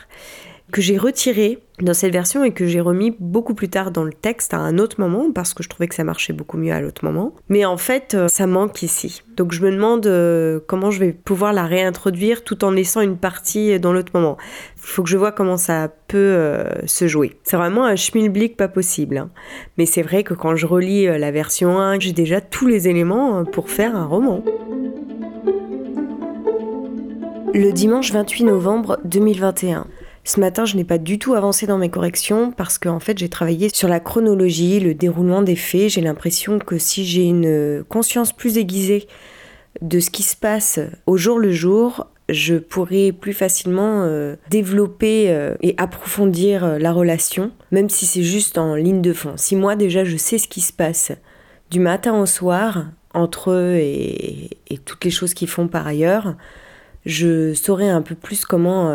que 0.73 0.81
j'ai 0.81 0.99
retiré 0.99 1.61
dans 1.81 1.95
cette 1.95 2.13
version 2.13 2.43
et 2.43 2.53
que 2.53 2.67
j'ai 2.67 2.81
remis 2.81 3.15
beaucoup 3.21 3.55
plus 3.55 3.69
tard 3.69 3.91
dans 3.91 4.03
le 4.03 4.13
texte 4.13 4.55
à 4.55 4.59
un 4.59 4.79
autre 4.79 4.99
moment 4.99 5.31
parce 5.33 5.55
que 5.55 5.63
je 5.63 5.69
trouvais 5.69 5.89
que 5.89 5.95
ça 5.95 6.05
marchait 6.05 6.33
beaucoup 6.33 6.57
mieux 6.57 6.73
à 6.73 6.81
l'autre 6.81 7.05
moment. 7.05 7.35
Mais 7.49 7.65
en 7.65 7.77
fait, 7.77 8.15
euh, 8.15 8.29
ça 8.29 8.47
manque 8.47 8.83
ici. 8.83 9.23
Donc 9.37 9.53
je 9.53 9.63
me 9.63 9.71
demande 9.71 10.07
euh, 10.07 10.59
comment 10.67 10.91
je 10.91 11.01
vais 11.01 11.13
pouvoir 11.13 11.53
la 11.53 11.65
réintroduire 11.65 12.45
tout 12.45 12.65
en 12.65 12.71
laissant 12.71 13.03
une 13.03 13.19
partie 13.19 13.79
dans 13.79 13.93
l'autre 13.93 14.13
moment. 14.15 14.39
Il 14.77 14.83
faut 14.83 15.03
que 15.03 15.09
je 15.09 15.19
vois 15.19 15.33
comment 15.33 15.59
ça 15.59 15.89
peut 16.09 16.17
euh, 16.17 16.87
se 16.87 17.07
jouer. 17.07 17.37
C'est 17.43 17.57
vraiment 17.57 17.85
un 17.85 17.97
schmilblick 17.97 18.57
pas 18.57 18.69
possible. 18.69 19.19
Hein. 19.19 19.31
Mais 19.77 19.87
c'est 19.87 20.03
vrai 20.03 20.25
que 20.25 20.35
quand 20.35 20.57
je 20.57 20.67
relis 20.67 21.07
la 21.07 21.31
version 21.31 21.79
1, 21.79 22.01
j'ai 22.01 22.13
déjà 22.13 22.41
tous 22.41 22.67
les 22.67 22.89
éléments 22.89 23.45
pour 23.45 23.71
faire 23.71 23.95
un 23.95 24.07
roman. 24.07 24.43
Le 27.53 27.71
dimanche 27.73 28.13
28 28.13 28.45
novembre 28.45 28.99
2021. 29.05 29.87
Ce 30.27 30.41
matin, 30.41 30.65
je 30.65 30.75
n'ai 30.77 30.83
pas 30.83 30.99
du 30.99 31.21
tout 31.21 31.35
avancé 31.35 31.69
dans 31.69 31.79
mes 31.79 31.89
corrections 31.89 32.51
parce 32.51 32.79
qu'en 32.79 32.99
fait, 32.99 33.17
j'ai 33.17 33.29
travaillé 33.29 33.69
sur 33.73 33.89
la 33.89 34.01
chronologie, 34.01 34.81
le 34.81 34.93
déroulement 34.93 35.41
des 35.41 35.55
faits. 35.55 35.91
J'ai 35.91 36.01
l'impression 36.01 36.59
que 36.59 36.79
si 36.79 37.05
j'ai 37.05 37.23
une 37.23 37.85
conscience 37.89 38.33
plus 38.33 38.59
aiguisée 38.59 39.07
de 39.83 40.01
ce 40.01 40.11
qui 40.11 40.25
se 40.25 40.35
passe 40.35 40.81
au 41.07 41.17
jour 41.17 41.39
le 41.39 41.53
jour, 41.53 42.09
je 42.29 42.57
pourrais 42.57 43.13
plus 43.13 43.35
facilement 43.35 44.03
euh, 44.03 44.35
développer 44.51 45.31
euh, 45.31 45.55
et 45.61 45.77
approfondir 45.79 46.65
euh, 46.65 46.79
la 46.79 46.91
relation, 46.91 47.53
même 47.71 47.89
si 47.89 48.05
c'est 48.05 48.25
juste 48.25 48.59
en 48.59 48.75
ligne 48.75 49.03
de 49.03 49.13
fond. 49.13 49.35
Si 49.37 49.55
moi 49.55 49.77
déjà 49.77 50.05
je 50.05 50.17
sais 50.17 50.39
ce 50.39 50.49
qui 50.49 50.61
se 50.61 50.73
passe 50.73 51.13
du 51.71 51.79
matin 51.79 52.19
au 52.19 52.27
soir 52.27 52.87
entre 53.15 53.53
eux 53.53 53.77
et, 53.77 54.51
et 54.69 54.79
toutes 54.79 55.05
les 55.05 55.13
choses 55.13 55.35
qu'ils 55.35 55.47
font 55.47 55.69
par 55.69 55.87
ailleurs, 55.87 56.35
je 57.05 57.55
saurais 57.55 57.89
un 57.89 58.03
peu 58.03 58.17
plus 58.17 58.45
comment 58.45 58.91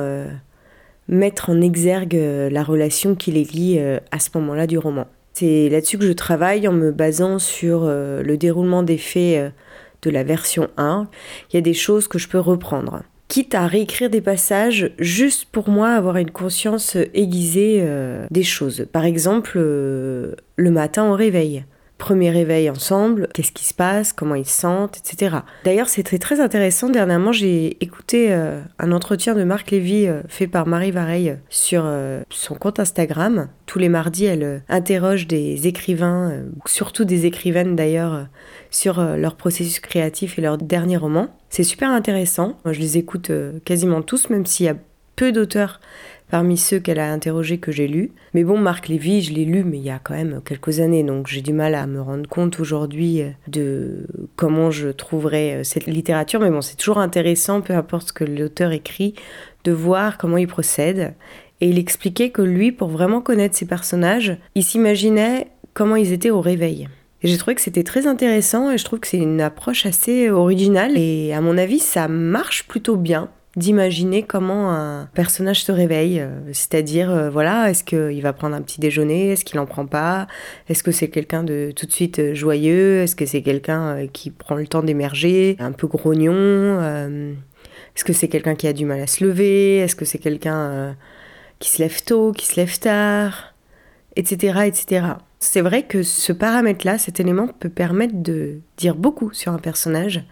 mettre 1.11 1.49
en 1.49 1.61
exergue 1.61 2.15
euh, 2.15 2.49
la 2.49 2.63
relation 2.63 3.13
qui 3.13 3.31
les 3.31 3.43
lie 3.43 3.77
euh, 3.77 3.99
à 4.11 4.19
ce 4.19 4.29
moment-là 4.35 4.65
du 4.65 4.79
roman. 4.79 5.05
C'est 5.33 5.69
là-dessus 5.69 5.97
que 5.97 6.07
je 6.07 6.13
travaille 6.13 6.67
en 6.67 6.71
me 6.71 6.91
basant 6.91 7.37
sur 7.37 7.83
euh, 7.83 8.23
le 8.23 8.37
déroulement 8.37 8.81
des 8.81 8.97
faits 8.97 9.53
de 10.01 10.09
la 10.09 10.23
version 10.23 10.69
1. 10.77 11.07
Il 11.51 11.55
y 11.55 11.59
a 11.59 11.61
des 11.61 11.73
choses 11.73 12.07
que 12.07 12.17
je 12.17 12.27
peux 12.27 12.39
reprendre. 12.39 13.03
Quitte 13.27 13.55
à 13.55 13.67
réécrire 13.67 14.09
des 14.09 14.19
passages 14.19 14.91
juste 14.99 15.45
pour 15.51 15.69
moi 15.69 15.89
avoir 15.89 16.17
une 16.17 16.31
conscience 16.31 16.97
aiguisée 17.13 17.81
des 18.29 18.43
choses. 18.43 18.87
Par 18.91 19.05
exemple, 19.05 19.57
le 19.57 20.35
matin 20.57 21.09
au 21.09 21.15
réveil. 21.15 21.63
Premier 22.01 22.31
réveil 22.31 22.67
ensemble, 22.67 23.27
qu'est-ce 23.31 23.51
qui 23.51 23.63
se 23.63 23.75
passe, 23.75 24.11
comment 24.11 24.33
ils 24.33 24.47
se 24.47 24.59
sentent, 24.59 24.97
etc. 24.97 25.37
D'ailleurs, 25.63 25.87
c'était 25.87 26.17
très 26.17 26.39
intéressant. 26.39 26.89
Dernièrement, 26.89 27.31
j'ai 27.31 27.77
écouté 27.83 28.33
euh, 28.33 28.59
un 28.79 28.91
entretien 28.91 29.35
de 29.35 29.43
Marc 29.43 29.69
Lévy 29.69 30.07
euh, 30.07 30.21
fait 30.27 30.47
par 30.47 30.65
Marie 30.65 30.89
Vareille 30.89 31.37
sur 31.49 31.83
euh, 31.85 32.23
son 32.31 32.55
compte 32.55 32.79
Instagram. 32.79 33.49
Tous 33.67 33.77
les 33.77 33.87
mardis, 33.87 34.25
elle 34.25 34.63
interroge 34.67 35.27
des 35.27 35.67
écrivains, 35.67 36.41
surtout 36.65 37.05
des 37.05 37.27
écrivaines 37.27 37.75
d'ailleurs, 37.75 38.27
sur 38.71 39.01
leur 39.01 39.35
processus 39.35 39.79
créatif 39.79 40.37
et 40.37 40.41
leur 40.41 40.57
dernier 40.57 40.97
roman. 40.97 41.27
C'est 41.49 41.63
super 41.63 41.89
intéressant. 41.91 42.57
Moi, 42.65 42.73
je 42.73 42.79
les 42.81 42.97
écoute 42.97 43.31
quasiment 43.63 44.01
tous, 44.01 44.29
même 44.29 44.45
s'il 44.45 44.65
y 44.65 44.69
a 44.69 44.75
peu 45.15 45.31
d'auteurs 45.31 45.79
parmi 46.31 46.57
ceux 46.57 46.79
qu'elle 46.79 46.99
a 46.99 47.11
interrogés 47.11 47.59
que 47.59 47.73
j'ai 47.73 47.89
lus. 47.89 48.11
Mais 48.33 48.45
bon, 48.45 48.57
Marc 48.57 48.87
Lévy, 48.87 49.21
je 49.21 49.33
l'ai 49.33 49.43
lu, 49.43 49.65
mais 49.65 49.77
il 49.77 49.83
y 49.83 49.89
a 49.89 49.99
quand 50.01 50.15
même 50.15 50.41
quelques 50.43 50.79
années, 50.79 51.03
donc 51.03 51.27
j'ai 51.27 51.41
du 51.41 51.51
mal 51.51 51.75
à 51.75 51.85
me 51.85 52.01
rendre 52.01 52.27
compte 52.27 52.59
aujourd'hui 52.61 53.21
de 53.49 54.07
comment 54.37 54.71
je 54.71 54.87
trouverais 54.87 55.57
euh, 55.57 55.63
cette 55.63 55.85
littérature. 55.85 56.39
Mais 56.39 56.49
bon, 56.49 56.61
c'est 56.61 56.77
toujours 56.77 56.99
intéressant, 56.99 57.59
peu 57.59 57.75
importe 57.75 58.07
ce 58.07 58.13
que 58.13 58.23
l'auteur 58.23 58.71
écrit, 58.71 59.13
de 59.65 59.73
voir 59.73 60.17
comment 60.17 60.37
il 60.37 60.47
procède. 60.47 61.13
Et 61.59 61.67
il 61.67 61.77
expliquait 61.77 62.29
que 62.29 62.41
lui, 62.41 62.71
pour 62.71 62.87
vraiment 62.87 63.19
connaître 63.19 63.57
ses 63.57 63.67
personnages, 63.67 64.37
il 64.55 64.63
s'imaginait 64.63 65.47
comment 65.73 65.97
ils 65.97 66.13
étaient 66.13 66.29
au 66.29 66.41
réveil. 66.41 66.87
Et 67.23 67.27
j'ai 67.27 67.37
trouvé 67.37 67.55
que 67.55 67.61
c'était 67.61 67.83
très 67.83 68.07
intéressant 68.07 68.71
et 68.71 68.77
je 68.77 68.85
trouve 68.85 69.01
que 69.01 69.07
c'est 69.07 69.17
une 69.17 69.41
approche 69.41 69.85
assez 69.85 70.29
originale 70.29 70.97
et 70.97 71.33
à 71.33 71.41
mon 71.41 71.57
avis 71.57 71.77
ça 71.77 72.07
marche 72.07 72.67
plutôt 72.67 72.95
bien 72.95 73.29
d'imaginer 73.57 74.23
comment 74.23 74.71
un 74.71 75.07
personnage 75.13 75.63
se 75.63 75.71
réveille. 75.71 76.19
Euh, 76.19 76.29
c'est-à-dire, 76.53 77.11
euh, 77.11 77.29
voilà, 77.29 77.69
est-ce 77.69 77.83
qu'il 77.83 78.21
va 78.21 78.33
prendre 78.33 78.55
un 78.55 78.61
petit 78.61 78.79
déjeuner 78.79 79.31
Est-ce 79.31 79.43
qu'il 79.43 79.57
n'en 79.57 79.65
prend 79.65 79.85
pas 79.85 80.27
Est-ce 80.69 80.83
que 80.83 80.91
c'est 80.91 81.09
quelqu'un 81.09 81.43
de 81.43 81.71
tout 81.75 81.85
de 81.85 81.91
suite 81.91 82.19
euh, 82.19 82.33
joyeux 82.33 83.01
Est-ce 83.01 83.15
que 83.15 83.25
c'est 83.25 83.41
quelqu'un 83.41 84.07
qui 84.07 84.31
prend 84.31 84.55
le 84.55 84.67
temps 84.67 84.83
d'émerger 84.83 85.57
Un 85.59 85.73
peu 85.73 85.87
grognon 85.87 86.79
Est-ce 87.95 88.05
que 88.05 88.13
c'est 88.13 88.29
quelqu'un 88.29 88.55
qui 88.55 88.67
a 88.67 88.73
du 88.73 88.85
mal 88.85 89.01
à 89.01 89.07
se 89.07 89.23
lever 89.23 89.77
Est-ce 89.79 89.95
que 89.95 90.05
c'est 90.05 90.19
quelqu'un 90.19 90.95
qui 91.59 91.69
se 91.69 91.81
lève 91.81 92.03
tôt, 92.03 92.31
qui 92.31 92.45
se 92.45 92.55
lève 92.55 92.79
tard 92.79 93.53
Etc. 94.17 94.53
etc. 94.65 95.05
C'est 95.39 95.61
vrai 95.61 95.83
que 95.83 96.03
ce 96.03 96.33
paramètre-là, 96.33 96.97
cet 96.97 97.21
élément 97.21 97.47
peut 97.47 97.69
permettre 97.69 98.15
de 98.15 98.59
dire 98.75 98.95
beaucoup 98.95 99.31
sur 99.31 99.53
un 99.53 99.57
personnage 99.57 100.23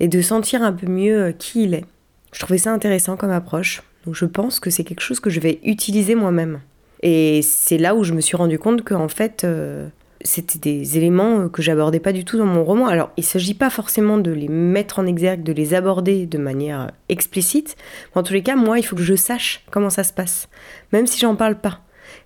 et 0.00 0.08
de 0.08 0.20
sentir 0.20 0.62
un 0.62 0.72
peu 0.72 0.88
mieux 0.88 1.32
qui 1.38 1.64
il 1.64 1.74
est. 1.74 1.84
Je 2.32 2.40
trouvais 2.40 2.58
ça 2.58 2.72
intéressant 2.72 3.16
comme 3.16 3.30
approche. 3.30 3.82
Donc 4.04 4.14
je 4.14 4.24
pense 4.24 4.60
que 4.60 4.70
c'est 4.70 4.84
quelque 4.84 5.00
chose 5.00 5.20
que 5.20 5.30
je 5.30 5.40
vais 5.40 5.60
utiliser 5.64 6.14
moi-même. 6.14 6.60
Et 7.02 7.42
c'est 7.42 7.78
là 7.78 7.94
où 7.94 8.04
je 8.04 8.12
me 8.12 8.20
suis 8.20 8.36
rendu 8.36 8.58
compte 8.58 8.82
qu'en 8.82 9.08
fait, 9.08 9.44
euh, 9.44 9.88
c'était 10.22 10.58
des 10.58 10.96
éléments 10.96 11.40
euh, 11.40 11.48
que 11.48 11.62
j'abordais 11.62 12.00
pas 12.00 12.12
du 12.12 12.24
tout 12.24 12.38
dans 12.38 12.46
mon 12.46 12.64
roman. 12.64 12.86
Alors, 12.86 13.10
il 13.16 13.24
s'agit 13.24 13.54
pas 13.54 13.70
forcément 13.70 14.18
de 14.18 14.30
les 14.30 14.48
mettre 14.48 14.98
en 14.98 15.06
exergue, 15.06 15.42
de 15.42 15.52
les 15.52 15.74
aborder 15.74 16.26
de 16.26 16.38
manière 16.38 16.90
explicite. 17.08 17.76
Mais 18.14 18.20
en 18.20 18.22
tous 18.22 18.32
les 18.32 18.42
cas, 18.42 18.56
moi, 18.56 18.78
il 18.78 18.82
faut 18.82 18.96
que 18.96 19.02
je 19.02 19.14
sache 19.14 19.64
comment 19.70 19.90
ça 19.90 20.04
se 20.04 20.12
passe, 20.12 20.48
même 20.92 21.06
si 21.06 21.20
j'en 21.20 21.36
parle 21.36 21.58
pas. 21.60 21.80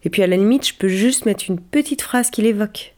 Et 0.05 0.11
puis 0.11 0.23
à 0.23 0.27
la 0.27 0.37
limite, 0.37 0.67
je 0.67 0.75
peux 0.75 0.89
juste 0.89 1.27
mettre 1.27 1.45
une 1.49 1.61
petite 1.61 2.03
phrase 2.03 2.31
qui 2.31 2.43
l'évoque, 2.43 2.95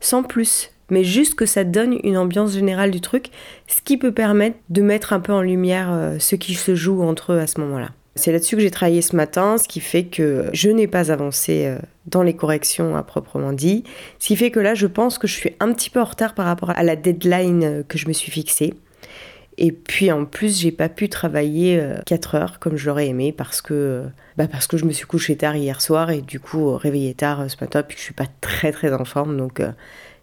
sans 0.00 0.22
plus 0.22 0.70
mais 0.90 1.04
juste 1.04 1.34
que 1.34 1.46
ça 1.46 1.64
donne 1.64 1.98
une 2.04 2.16
ambiance 2.16 2.52
générale 2.52 2.90
du 2.90 3.00
truc, 3.00 3.30
ce 3.66 3.80
qui 3.82 3.98
peut 3.98 4.12
permettre 4.12 4.56
de 4.70 4.82
mettre 4.82 5.12
un 5.12 5.20
peu 5.20 5.32
en 5.32 5.42
lumière 5.42 5.88
euh, 5.90 6.18
ce 6.18 6.36
qui 6.36 6.54
se 6.54 6.74
joue 6.74 7.02
entre 7.02 7.34
eux 7.34 7.38
à 7.38 7.46
ce 7.46 7.60
moment-là. 7.60 7.90
C'est 8.14 8.32
là-dessus 8.32 8.56
que 8.56 8.62
j'ai 8.62 8.70
travaillé 8.70 9.00
ce 9.00 9.14
matin, 9.14 9.58
ce 9.58 9.68
qui 9.68 9.78
fait 9.80 10.04
que 10.04 10.46
je 10.52 10.70
n'ai 10.70 10.88
pas 10.88 11.12
avancé 11.12 11.66
euh, 11.66 11.78
dans 12.06 12.22
les 12.22 12.34
corrections 12.34 12.96
à 12.96 13.02
proprement 13.02 13.52
dit, 13.52 13.84
ce 14.18 14.28
qui 14.28 14.36
fait 14.36 14.50
que 14.50 14.60
là 14.60 14.74
je 14.74 14.86
pense 14.86 15.18
que 15.18 15.28
je 15.28 15.34
suis 15.34 15.52
un 15.60 15.72
petit 15.72 15.90
peu 15.90 16.00
en 16.00 16.04
retard 16.04 16.34
par 16.34 16.46
rapport 16.46 16.70
à 16.70 16.82
la 16.82 16.96
deadline 16.96 17.64
euh, 17.64 17.82
que 17.86 17.98
je 17.98 18.08
me 18.08 18.12
suis 18.12 18.32
fixée. 18.32 18.74
Et 19.60 19.72
puis 19.72 20.12
en 20.12 20.24
plus, 20.24 20.60
j'ai 20.60 20.70
pas 20.70 20.88
pu 20.88 21.08
travailler 21.08 21.82
4 22.06 22.34
heures 22.36 22.58
comme 22.60 22.76
je 22.76 22.86
l'aurais 22.86 23.08
aimé 23.08 23.34
parce 23.36 23.60
que, 23.60 24.04
bah 24.36 24.46
parce 24.46 24.68
que 24.68 24.76
je 24.76 24.84
me 24.84 24.92
suis 24.92 25.04
couché 25.04 25.34
tard 25.36 25.56
hier 25.56 25.80
soir 25.80 26.12
et 26.12 26.20
du 26.20 26.38
coup 26.38 26.76
réveillé 26.76 27.12
tard 27.12 27.50
ce 27.50 27.56
matin, 27.60 27.82
puis 27.82 27.96
que 27.96 27.98
je 27.98 28.04
suis 28.04 28.14
pas 28.14 28.28
très 28.40 28.70
très 28.70 28.92
en 28.92 29.04
forme. 29.04 29.36
Donc 29.36 29.60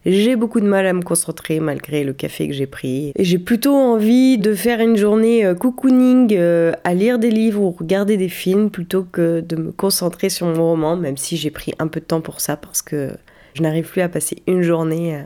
j'ai 0.06 0.36
beaucoup 0.36 0.60
de 0.60 0.68
mal 0.68 0.86
à 0.86 0.94
me 0.94 1.02
concentrer 1.02 1.60
malgré 1.60 2.04
le 2.04 2.14
café 2.14 2.48
que 2.48 2.54
j'ai 2.54 2.68
pris. 2.68 3.12
J'ai 3.18 3.40
plutôt 3.40 3.74
envie 3.74 4.38
de 4.38 4.54
faire 4.54 4.80
une 4.80 4.98
journée 4.98 5.46
euh, 5.46 5.56
cocooning, 5.56 6.36
euh, 6.38 6.74
à 6.84 6.94
lire 6.94 7.18
des 7.18 7.32
livres 7.32 7.62
ou 7.62 7.72
regarder 7.72 8.16
des 8.16 8.30
films 8.30 8.70
plutôt 8.70 9.04
que 9.04 9.42
de 9.42 9.56
me 9.56 9.72
concentrer 9.72 10.30
sur 10.30 10.46
mon 10.48 10.64
roman, 10.64 10.96
même 10.96 11.18
si 11.18 11.38
j'ai 11.38 11.50
pris 11.50 11.74
un 11.80 11.88
peu 11.88 12.00
de 12.00 12.06
temps 12.06 12.22
pour 12.22 12.40
ça 12.40 12.56
parce 12.56 12.84
que 12.84 13.10
je 13.56 13.64
n'arrive 13.64 13.90
plus 13.90 14.02
à 14.02 14.10
passer 14.10 14.44
une 14.46 14.62
journée 14.62 15.16
euh, 15.16 15.24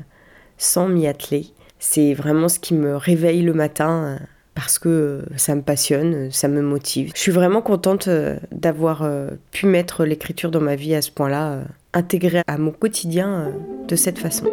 sans 0.58 0.88
m'y 0.88 1.08
atteler. 1.08 1.48
C'est 1.80 2.14
vraiment 2.14 2.48
ce 2.48 2.60
qui 2.60 2.74
me 2.74 2.96
réveille 2.96 3.42
le 3.42 3.54
matin 3.54 4.20
parce 4.54 4.80
que 4.80 5.24
ça 5.38 5.56
me 5.56 5.62
passionne, 5.62 6.30
ça 6.32 6.50
me 6.50 6.62
motive. 6.62 7.12
Je 7.16 7.22
suis 7.22 7.32
vraiment 7.32 7.62
contente 7.62 8.10
d'avoir 8.52 9.10
pu 9.52 9.66
mettre 9.66 10.04
l'écriture 10.04 10.52
dans 10.52 10.60
ma 10.60 10.76
vie 10.76 10.94
à 10.94 11.02
ce 11.02 11.12
point-là, 11.12 11.62
intégrée 11.94 12.42
à 12.48 12.58
mon 12.58 12.72
quotidien 12.72 13.54
de 13.88 13.96
cette 13.96 14.20
façon 14.20 14.48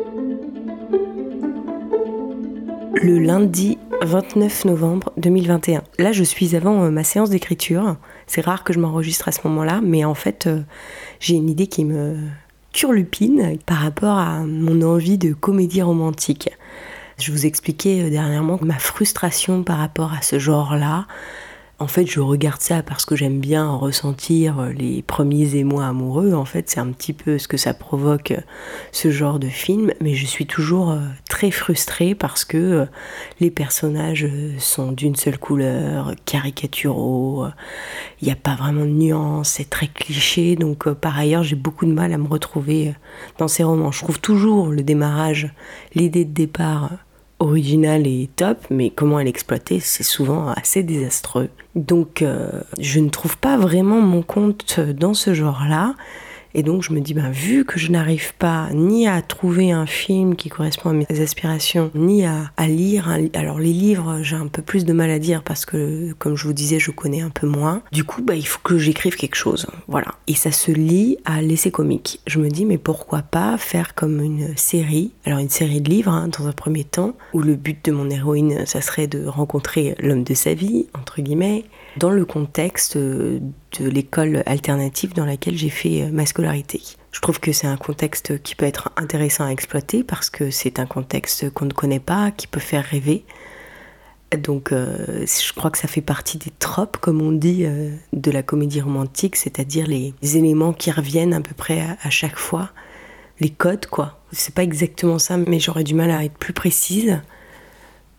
le 3.03 3.19
lundi 3.19 3.79
29 4.03 4.65
novembre 4.65 5.13
2021. 5.19 5.83
Là, 5.99 6.13
je 6.13 6.25
suis 6.25 6.57
avant 6.57 6.85
euh, 6.85 6.91
ma 6.91 7.05
séance 7.05 7.31
d'écriture. 7.31 7.97
C'est 8.27 8.41
rare 8.41 8.65
que 8.65 8.73
je 8.73 8.79
m'enregistre 8.79 9.29
à 9.29 9.33
ce 9.33 9.41
moment-là, 9.45 9.81
mais 9.83 10.05
en 10.05 10.15
fait, 10.15 10.47
euh, 10.47 10.63
j'ai 11.21 11.35
une 11.35 11.51
idée 11.51 11.67
qui 11.67 11.85
me 11.85 12.17
turlupine 12.73 13.59
par 13.67 13.79
rapport 13.79 14.19
à 14.19 14.41
mon 14.41 14.83
envie 14.83 15.19
de 15.19 15.35
comédie 15.35 15.83
romantique. 15.83 16.49
Je 17.19 17.33
vous 17.33 17.47
expliquais 17.47 18.05
euh, 18.05 18.11
dernièrement 18.11 18.59
ma 18.63 18.79
frustration 18.79 19.63
par 19.63 19.79
rapport 19.79 20.13
à 20.13 20.23
ce 20.23 20.39
genre-là. 20.39 21.07
En 21.79 21.89
fait, 21.89 22.07
je 22.07 22.21
regarde 22.21 22.63
ça 22.63 22.83
parce 22.83 23.05
que 23.05 23.17
j'aime 23.17 23.39
bien 23.39 23.71
ressentir 23.71 24.71
les 24.75 25.03
premiers 25.03 25.57
émois 25.57 25.85
amoureux. 25.85 26.33
En 26.33 26.47
fait, 26.47 26.71
c'est 26.71 26.81
un 26.81 26.91
petit 26.91 27.13
peu 27.13 27.37
ce 27.37 27.49
que 27.49 27.59
ça 27.59 27.75
provoque 27.75 28.33
ce 28.93 29.11
genre 29.11 29.39
de 29.39 29.49
film. 29.49 29.93
Mais 30.01 30.15
je 30.15 30.25
suis 30.25 30.47
toujours 30.47 30.93
euh, 30.93 31.01
très 31.29 31.51
frustrée 31.51 32.15
parce 32.15 32.47
que 32.47 32.57
euh, 32.57 32.87
les 33.41 33.51
personnages 33.51 34.25
euh, 34.25 34.55
sont 34.59 34.91
d'une 34.93 35.17
seule 35.17 35.39
couleur, 35.39 36.15
caricaturaux. 36.25 37.47
Il 38.23 38.25
n'y 38.25 38.33
a 38.33 38.37
pas 38.37 38.55
vraiment 38.55 38.87
de 38.87 38.91
nuances, 38.91 39.51
c'est 39.51 39.69
très 39.69 39.89
cliché. 39.89 40.57
Donc, 40.57 40.91
par 40.95 41.19
ailleurs, 41.19 41.43
j'ai 41.43 41.57
beaucoup 41.57 41.85
de 41.85 41.93
mal 41.93 42.11
à 42.15 42.17
me 42.17 42.27
retrouver 42.27 42.95
dans 43.37 43.49
ces 43.49 43.65
romans. 43.65 43.93
Je 43.93 44.03
trouve 44.03 44.19
toujours 44.19 44.69
le 44.69 44.83
démarrage, 44.83 45.51
l'idée 45.95 46.25
de 46.25 46.33
départ 46.33 46.93
originale 47.39 48.07
et 48.07 48.29
top, 48.37 48.59
mais 48.71 48.91
comment 48.91 49.21
elle 49.21 49.29
exploiter, 49.29 49.81
c'est 49.81 50.03
souvent 50.03 50.49
assez 50.49 50.83
désastreux. 50.83 51.49
Donc 51.75 52.23
euh, 52.23 52.63
je 52.79 53.01
ne 53.01 53.09
trouve 53.09 53.37
pas 53.39 53.57
vraiment 53.57 54.01
mon 54.01 54.23
compte 54.23 54.81
dans 54.81 55.15
ce 55.15 55.35
genre-là. 55.35 55.95
Et 56.59 56.63
donc 56.63 56.83
je 56.83 56.95
me 56.95 57.01
dis, 57.01 57.13
ben, 57.13 57.31
vu 57.31 57.67
que 57.67 57.79
je 57.79 57.93
n'arrive 57.93 58.35
pas 58.35 58.71
ni 58.73 59.07
à 59.07 59.21
trouver 59.21 59.73
un 59.73 59.85
film 59.85 60.37
qui 60.37 60.49
correspond 60.49 60.89
à 60.89 60.93
mes 60.95 61.21
aspirations, 61.21 61.91
ni 61.95 62.25
à, 62.25 62.51
lire, 62.67 63.15
alors 63.35 63.59
les 63.59 63.75
livres 63.75 64.21
j'ai 64.23 64.37
un 64.37 64.47
peu 64.47 64.63
plus 64.63 64.87
de 64.87 64.95
mal 64.95 65.11
à 65.11 65.19
dire 65.19 65.43
parce 65.43 65.67
que 65.67 66.15
comme 66.15 66.35
je 66.35 66.47
vous 66.47 66.55
disais 66.55 66.79
je 66.79 66.91
connais 66.91 67.21
un 67.21 67.29
peu 67.29 67.47
moins, 67.47 67.83
du 67.93 68.05
coup 68.05 68.23
bah, 68.23 68.35
il 68.35 68.47
faut 68.47 68.61
que 68.65 68.79
j'écrive 68.79 69.17
quelque 69.17 69.35
chose, 69.35 69.67
voilà. 69.87 70.15
Et 70.29 70.35
ça 70.35 70.51
se 70.51 70.73
lit 70.73 71.19
à 71.27 71.43
l'essai 71.43 71.71
comique. 71.71 72.21
Je 72.27 72.39
me 72.39 72.49
dis 72.49 72.65
mais 72.65 72.79
pourquoi 72.79 73.21
pas 73.21 73.59
faire 73.59 73.95
comme 73.95 74.23
une 74.23 74.57
série, 74.57 75.13
alors 75.27 75.41
une 75.41 75.51
série 75.51 75.83
de 75.83 75.91
livres 75.91 76.11
hein, 76.11 76.29
dans 76.39 76.47
un 76.47 76.53
premier 76.53 76.85
temps, 76.85 77.15
où 77.35 77.43
le 77.43 77.55
but 77.55 77.85
de 77.85 77.93
mon 77.93 78.09
héroïne 78.09 78.65
ça 78.65 78.81
serait 78.81 79.09
de 79.09 79.27
rencontrer 79.27 79.95
l'homme 79.99 80.25
de 80.25 80.33
sa 80.33 80.55
vie, 80.55 80.87
entre 80.95 81.21
guillemets, 81.21 81.67
dans 81.99 82.11
le 82.11 82.25
contexte 82.25 82.97
de 82.97 83.41
l'école 83.79 84.43
alternative 84.47 85.15
dans 85.15 85.25
laquelle 85.25 85.57
j'ai 85.57 85.71
fait 85.71 86.03
euh, 86.03 86.11
ma 86.11 86.27
scolarité. 86.27 86.83
Je 87.13 87.21
trouve 87.21 87.41
que 87.41 87.53
c'est 87.53 87.67
un 87.67 87.77
contexte 87.77 88.43
qui 88.43 88.55
peut 88.55 88.67
être 88.67 88.91
intéressant 88.97 89.45
à 89.45 89.51
exploiter 89.51 90.05
parce 90.05 90.29
que 90.29 90.51
c'est 90.51 90.79
un 90.79 90.87
contexte 90.87 91.51
qu'on 91.51 91.65
ne 91.65 91.73
connaît 91.73 92.01
pas, 92.01 92.31
qui 92.31 92.47
peut 92.47 92.61
faire 92.61 92.85
rêver. 92.85 93.25
Donc 94.37 94.73
euh, 94.73 95.25
je 95.25 95.53
crois 95.53 95.71
que 95.71 95.79
ça 95.79 95.89
fait 95.89 96.01
partie 96.01 96.37
des 96.37 96.51
tropes, 96.59 96.99
comme 96.99 97.23
on 97.23 97.33
dit, 97.33 97.65
euh, 97.65 97.95
de 98.13 98.31
la 98.31 98.43
comédie 98.43 98.81
romantique, 98.81 99.37
c'est-à-dire 99.37 99.87
les 99.87 100.15
éléments 100.23 100.73
qui 100.73 100.91
reviennent 100.91 101.33
à 101.33 101.41
peu 101.41 101.55
près 101.55 101.81
à, 102.03 102.11
chaque 102.11 102.37
fois, 102.37 102.71
les 103.41 103.51
codes 103.51 103.87
quoi. 103.87 104.21
C'est 104.33 104.55
pas 104.55 104.65
exactement 104.65 105.19
ça, 105.19 105.37
mais 105.37 105.61
j'aurais 105.61 105.85
du 105.85 105.95
mal 105.95 106.11
à 106.11 106.25
être 106.25 106.37
plus 106.37 106.53
précise. 106.53 107.21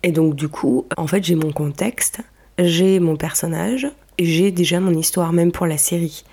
Et 0.02 0.12
donc 0.12 0.36
du 0.36 0.48
coup, 0.48 0.88
en 0.96 1.08
fait, 1.08 1.24
j'ai 1.24 1.36
mon 1.36 1.52
contexte, 1.52 2.22
j'ai 2.60 3.00
mon 3.00 3.16
personnage, 3.16 3.88
j'ai 4.20 4.52
déjà 4.52 4.80
mon 4.80 4.94
histoire 4.94 5.34
même 5.34 5.52
pour 5.52 5.68
la 5.68 5.78
série. 5.78 6.24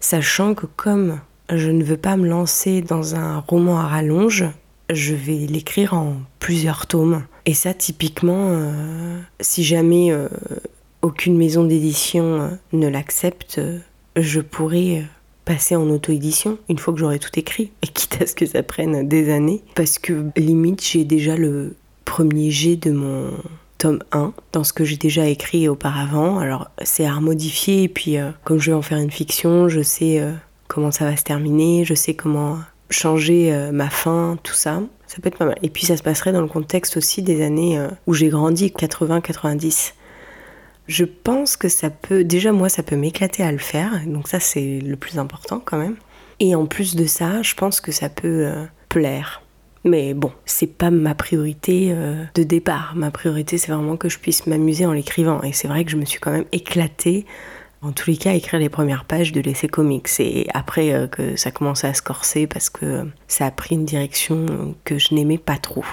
Sachant 0.00 0.54
que 0.54 0.66
comme 0.66 1.20
je 1.50 1.70
ne 1.70 1.82
veux 1.82 1.96
pas 1.96 2.16
me 2.16 2.28
lancer 2.28 2.82
dans 2.82 3.14
un 3.14 3.38
roman 3.38 3.78
à 3.78 3.86
rallonge, 3.86 4.44
je 4.90 5.14
vais 5.14 5.46
l'écrire 5.46 5.94
en 5.94 6.16
plusieurs 6.40 6.86
tomes. 6.86 7.24
Et 7.46 7.54
ça, 7.54 7.74
typiquement, 7.74 8.48
euh, 8.50 9.20
si 9.40 9.64
jamais 9.64 10.12
euh, 10.12 10.28
aucune 11.02 11.36
maison 11.36 11.64
d'édition 11.64 12.58
ne 12.72 12.88
l'accepte, 12.88 13.60
je 14.16 14.40
pourrais 14.40 15.04
passer 15.44 15.76
en 15.76 15.88
auto-édition 15.88 16.58
une 16.68 16.78
fois 16.78 16.92
que 16.92 17.00
j'aurai 17.00 17.18
tout 17.18 17.36
écrit, 17.38 17.72
et 17.82 17.86
quitte 17.86 18.20
à 18.20 18.26
ce 18.26 18.34
que 18.34 18.46
ça 18.46 18.62
prenne 18.62 19.08
des 19.08 19.32
années, 19.32 19.62
parce 19.74 19.98
que 19.98 20.26
limite 20.36 20.84
j'ai 20.84 21.04
déjà 21.04 21.36
le 21.36 21.74
premier 22.04 22.50
jet 22.50 22.76
de 22.76 22.92
mon 22.92 23.30
tome 23.78 24.00
1 24.12 24.34
dans 24.52 24.64
ce 24.64 24.72
que 24.72 24.84
j'ai 24.84 24.96
déjà 24.96 25.26
écrit 25.26 25.68
auparavant. 25.68 26.38
Alors 26.38 26.70
c'est 26.82 27.06
à 27.06 27.14
remodifier, 27.14 27.84
et 27.84 27.88
puis 27.88 28.18
euh, 28.18 28.30
comme 28.44 28.58
je 28.58 28.70
vais 28.70 28.76
en 28.76 28.82
faire 28.82 28.98
une 28.98 29.10
fiction, 29.10 29.68
je 29.68 29.80
sais 29.80 30.20
euh, 30.20 30.32
comment 30.66 30.90
ça 30.90 31.04
va 31.04 31.16
se 31.16 31.22
terminer, 31.22 31.84
je 31.84 31.94
sais 31.94 32.14
comment 32.14 32.58
changer 32.90 33.54
euh, 33.54 33.72
ma 33.72 33.88
fin, 33.88 34.36
tout 34.42 34.54
ça. 34.54 34.82
Ça 35.06 35.18
peut 35.22 35.28
être 35.28 35.38
pas 35.38 35.46
mal. 35.46 35.58
Et 35.62 35.70
puis 35.70 35.86
ça 35.86 35.96
se 35.96 36.02
passerait 36.02 36.32
dans 36.32 36.42
le 36.42 36.48
contexte 36.48 36.98
aussi 36.98 37.22
des 37.22 37.42
années 37.42 37.82
où 38.06 38.12
j'ai 38.12 38.28
grandi, 38.28 38.66
80-90. 38.66 39.94
Je 40.86 41.04
pense 41.04 41.56
que 41.56 41.70
ça 41.70 41.88
peut, 41.88 42.24
déjà 42.24 42.52
moi, 42.52 42.68
ça 42.68 42.82
peut 42.82 42.96
m'éclater 42.96 43.42
à 43.42 43.50
le 43.50 43.58
faire, 43.58 44.02
donc 44.06 44.28
ça 44.28 44.38
c'est 44.38 44.80
le 44.80 44.96
plus 44.96 45.18
important 45.18 45.62
quand 45.64 45.78
même. 45.78 45.96
Et 46.40 46.54
en 46.54 46.66
plus 46.66 46.94
de 46.94 47.06
ça, 47.06 47.40
je 47.40 47.54
pense 47.54 47.80
que 47.80 47.90
ça 47.90 48.10
peut 48.10 48.52
plaire. 48.90 49.42
Mais 49.88 50.14
bon, 50.14 50.32
c'est 50.44 50.66
pas 50.66 50.90
ma 50.90 51.14
priorité 51.14 51.88
euh, 51.92 52.24
de 52.34 52.42
départ. 52.42 52.94
Ma 52.94 53.10
priorité, 53.10 53.58
c'est 53.58 53.72
vraiment 53.72 53.96
que 53.96 54.08
je 54.08 54.18
puisse 54.18 54.46
m'amuser 54.46 54.86
en 54.86 54.92
l'écrivant. 54.92 55.42
Et 55.42 55.52
c'est 55.52 55.68
vrai 55.68 55.84
que 55.84 55.90
je 55.90 55.96
me 55.96 56.04
suis 56.04 56.20
quand 56.20 56.32
même 56.32 56.46
éclatée, 56.52 57.26
en 57.82 57.92
tous 57.92 58.10
les 58.10 58.16
cas, 58.16 58.30
à 58.30 58.34
écrire 58.34 58.60
les 58.60 58.68
premières 58.68 59.04
pages 59.04 59.32
de 59.32 59.40
l'essai 59.40 59.68
comics. 59.68 60.08
Et 60.18 60.46
après 60.54 60.92
euh, 60.92 61.06
que 61.06 61.36
ça 61.36 61.50
commençait 61.50 61.88
à 61.88 61.94
se 61.94 62.02
corser 62.02 62.46
parce 62.46 62.70
que 62.70 63.06
ça 63.26 63.46
a 63.46 63.50
pris 63.50 63.74
une 63.74 63.84
direction 63.84 64.74
que 64.84 64.98
je 64.98 65.14
n'aimais 65.14 65.38
pas 65.38 65.56
trop. 65.56 65.84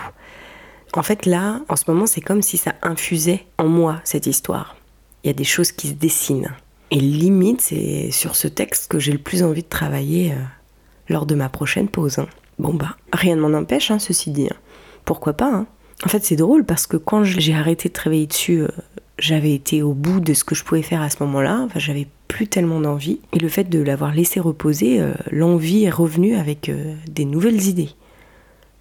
En 0.94 1.04
fait, 1.04 1.26
là, 1.26 1.62
en 1.68 1.76
ce 1.76 1.84
moment, 1.88 2.06
c'est 2.06 2.22
comme 2.22 2.42
si 2.42 2.58
ça 2.58 2.74
infusait 2.82 3.46
en 3.58 3.68
moi 3.68 4.00
cette 4.04 4.28
histoire 4.28 4.76
il 5.26 5.30
y 5.30 5.32
a 5.32 5.34
des 5.34 5.44
choses 5.44 5.72
qui 5.72 5.88
se 5.88 5.94
dessinent. 5.94 6.52
Et 6.92 7.00
limite, 7.00 7.60
c'est 7.60 8.12
sur 8.12 8.36
ce 8.36 8.48
texte 8.48 8.92
que 8.92 9.00
j'ai 9.00 9.12
le 9.12 9.18
plus 9.18 9.42
envie 9.42 9.64
de 9.64 9.68
travailler 9.68 10.34
euh, 10.34 10.36
lors 11.10 11.26
de 11.26 11.34
ma 11.34 11.50
prochaine 11.50 11.90
pause. 11.90 12.20
Hein. 12.20 12.28
Bon 12.60 12.74
bah, 12.74 12.96
rien 13.14 13.36
ne 13.36 13.42
m'en 13.42 13.58
empêche, 13.58 13.92
hein, 13.92 14.00
ceci 14.00 14.32
dit. 14.32 14.48
Hein. 14.48 14.56
Pourquoi 15.04 15.34
pas 15.34 15.66
En 16.04 16.10
fait, 16.10 16.24
c'est 16.24 16.36
drôle 16.36 16.66
parce 16.66 16.88
que 16.88 16.98
quand 16.98 17.24
j'ai 17.24 17.54
arrêté 17.54 17.90
de 17.90 17.94
travailler 17.94 18.28
dessus, 18.28 18.62
euh, 18.62 18.68
j'avais 19.20 19.54
été 19.54 19.82
au 19.82 19.94
bout 19.94 20.20
de 20.20 20.34
ce 20.34 20.44
que 20.44 20.56
je 20.56 20.64
pouvais 20.64 20.82
faire 20.82 21.02
à 21.02 21.10
ce 21.10 21.24
moment-là. 21.24 21.62
Enfin, 21.66 21.80
j'avais 21.80 22.08
plus 22.28 22.48
tellement 22.48 22.80
d'envie. 22.80 23.20
Et 23.34 23.40
le 23.40 23.50
fait 23.50 23.66
de 23.66 23.82
l'avoir 23.82 24.14
laissé 24.14 24.40
reposer, 24.40 25.00
euh, 25.00 25.14
l'envie 25.32 25.84
est 25.84 25.90
revenue 25.90 26.36
avec 26.36 26.72
des 27.08 27.26
nouvelles 27.26 27.64
idées. 27.68 27.90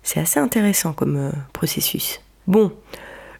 C'est 0.03 0.21
assez 0.21 0.41
intéressant 0.41 0.93
comme 0.93 1.33
processus. 1.53 2.21
Bon, 2.47 2.73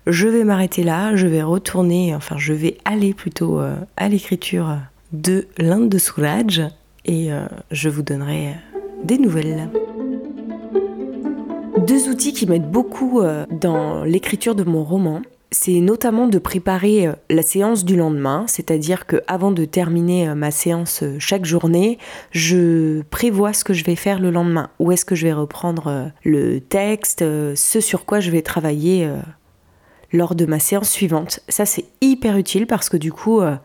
je 0.07 0.29
vais 0.29 0.45
m'arrêter 0.45 0.83
là, 0.83 1.17
je 1.17 1.27
vais 1.27 1.43
retourner, 1.43 2.15
enfin 2.15 2.37
je 2.37 2.53
vais 2.53 2.77
aller 2.85 3.15
plutôt 3.15 3.61
euh, 3.61 3.75
à 3.97 4.09
l'écriture 4.09 4.77
de 5.13 5.47
l'Inde 5.57 5.89
de 5.89 5.99
Soulage 5.99 6.63
et 7.07 7.33
euh, 7.33 7.47
je 7.71 7.89
vous 7.89 8.03
donnerai 8.03 8.49
euh, 8.49 8.79
des 9.03 9.17
nouvelles. 9.17 9.69
Deux 11.87 12.09
outils 12.09 12.33
qui 12.33 12.47
m'aident 12.47 12.71
beaucoup 12.71 13.23
dans 13.51 14.05
l'écriture 14.05 14.55
de 14.55 14.65
mon 14.65 14.85
roman, 14.85 15.23
c'est 15.51 15.81
notamment 15.81 16.27
de 16.27 16.39
préparer 16.39 17.09
la 17.31 17.43
séance 17.43 17.85
du 17.85 17.97
lendemain, 17.97 18.45
c'est-à-dire 18.49 19.07
que 19.07 19.23
avant 19.27 19.53
de 19.53 19.65
terminer 19.65 20.35
ma 20.35 20.51
séance 20.51 21.05
chaque 21.19 21.45
journée, 21.45 21.99
je 22.31 23.03
prévois 23.11 23.53
ce 23.53 23.65
que 23.65 23.73
je 23.73 23.85
vais 23.85 23.97
faire 23.97 24.19
le 24.19 24.31
lendemain, 24.31 24.71
où 24.79 24.93
est-ce 24.93 25.05
que 25.05 25.15
je 25.15 25.27
vais 25.27 25.33
reprendre 25.33 26.11
le 26.25 26.59
texte, 26.61 27.21
ce 27.21 27.81
sur 27.81 28.05
quoi 28.05 28.21
je 28.21 28.31
vais 28.31 28.43
travailler 28.43 29.09
lors 30.15 30.35
de 30.35 30.47
ma 30.47 30.59
séance 30.59 30.91
suivante. 30.91 31.41
Ça, 31.49 31.67
c'est 31.67 31.85
hyper 32.01 32.39
utile 32.39 32.67
parce 32.67 32.89
que 32.89 32.97
du 32.97 33.13
coup, 33.13 33.41
euh, 33.41 33.57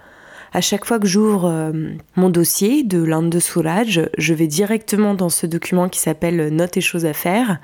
à 0.52 0.62
chaque 0.62 0.84
fois 0.84 1.00
que 1.00 1.08
j'ouvre 1.08 1.46
euh, 1.46 1.72
mon 2.16 2.30
dossier 2.30 2.84
de 2.84 3.02
l'Inde 3.02 3.30
de 3.30 3.40
Soulage, 3.40 4.10
je 4.18 4.34
vais 4.34 4.48
directement 4.48 5.14
dans 5.14 5.30
ce 5.30 5.46
document 5.46 5.88
qui 5.88 6.00
s'appelle 6.00 6.54
Notes 6.54 6.78
et 6.78 6.82
choses 6.82 7.06
à 7.06 7.14
faire 7.14 7.60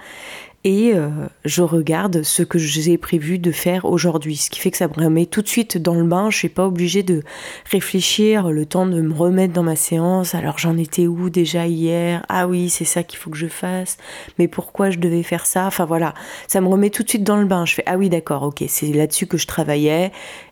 et 0.66 0.94
euh, 0.96 1.10
je 1.46 1.62
regarde 1.62 2.24
ce 2.24 2.42
que 2.42 2.58
j'ai 2.58 2.98
prévu 2.98 3.38
de 3.38 3.52
faire 3.52 3.86
aujourd'hui. 3.86 4.36
Ce 4.36 4.50
qui 4.50 4.60
fait 4.60 4.72
que 4.72 4.78
ça 4.78 4.88
me 4.88 4.94
remet 4.94 5.28
tout 5.28 5.44
de 5.44 5.48
suite 5.48 5.78
dans 5.78 5.94
le 5.94 6.04
bain. 6.04 6.32
Je 6.32 6.38
suis 6.38 6.50
pas 6.50 6.66
obligée 6.66 7.04
de 7.04 7.22
réfléchir, 7.70 8.50
le 8.50 8.66
temps 8.66 8.88
de 8.88 9.00
me 9.00 9.14
remettre 9.14 9.54
dans 9.54 9.62
ma 9.62 9.76
séance. 9.76 10.34
Alors 10.34 10.58
j'en 10.58 10.76
étais 10.76 11.06
où 11.06 11.30
déjà 11.30 11.68
hier? 11.68 12.26
Ah 12.30 12.48
oui, 12.48 12.72
c'est 12.72 12.84
ça 12.84 13.04
qu'il 13.04 13.20
faut 13.20 13.30
que 13.30 13.38
je 13.38 13.46
fasse. 13.46 13.98
Mais 14.40 14.48
pourquoi 14.48 14.90
je 14.90 14.98
devais 14.98 15.22
faire 15.22 15.46
ça? 15.46 15.68
Enfin 15.68 15.86
voilà, 15.86 16.16
ça 16.48 16.62
me 16.62 16.68
remet 16.68 16.90
tout 16.90 17.04
de 17.04 17.10
suite 17.10 17.24
dans 17.24 17.38
le 17.38 17.46
bain. 17.46 17.66
Je 17.66 17.76
fais 17.76 17.84
ah 17.86 17.96
oui 17.96 18.10
d'accord, 18.10 18.42
ok, 18.42 18.64
c'est 18.68 18.88
là-dessus 18.88 19.28
que 19.28 19.38
je 19.38 19.46
travaillais. 19.46 20.08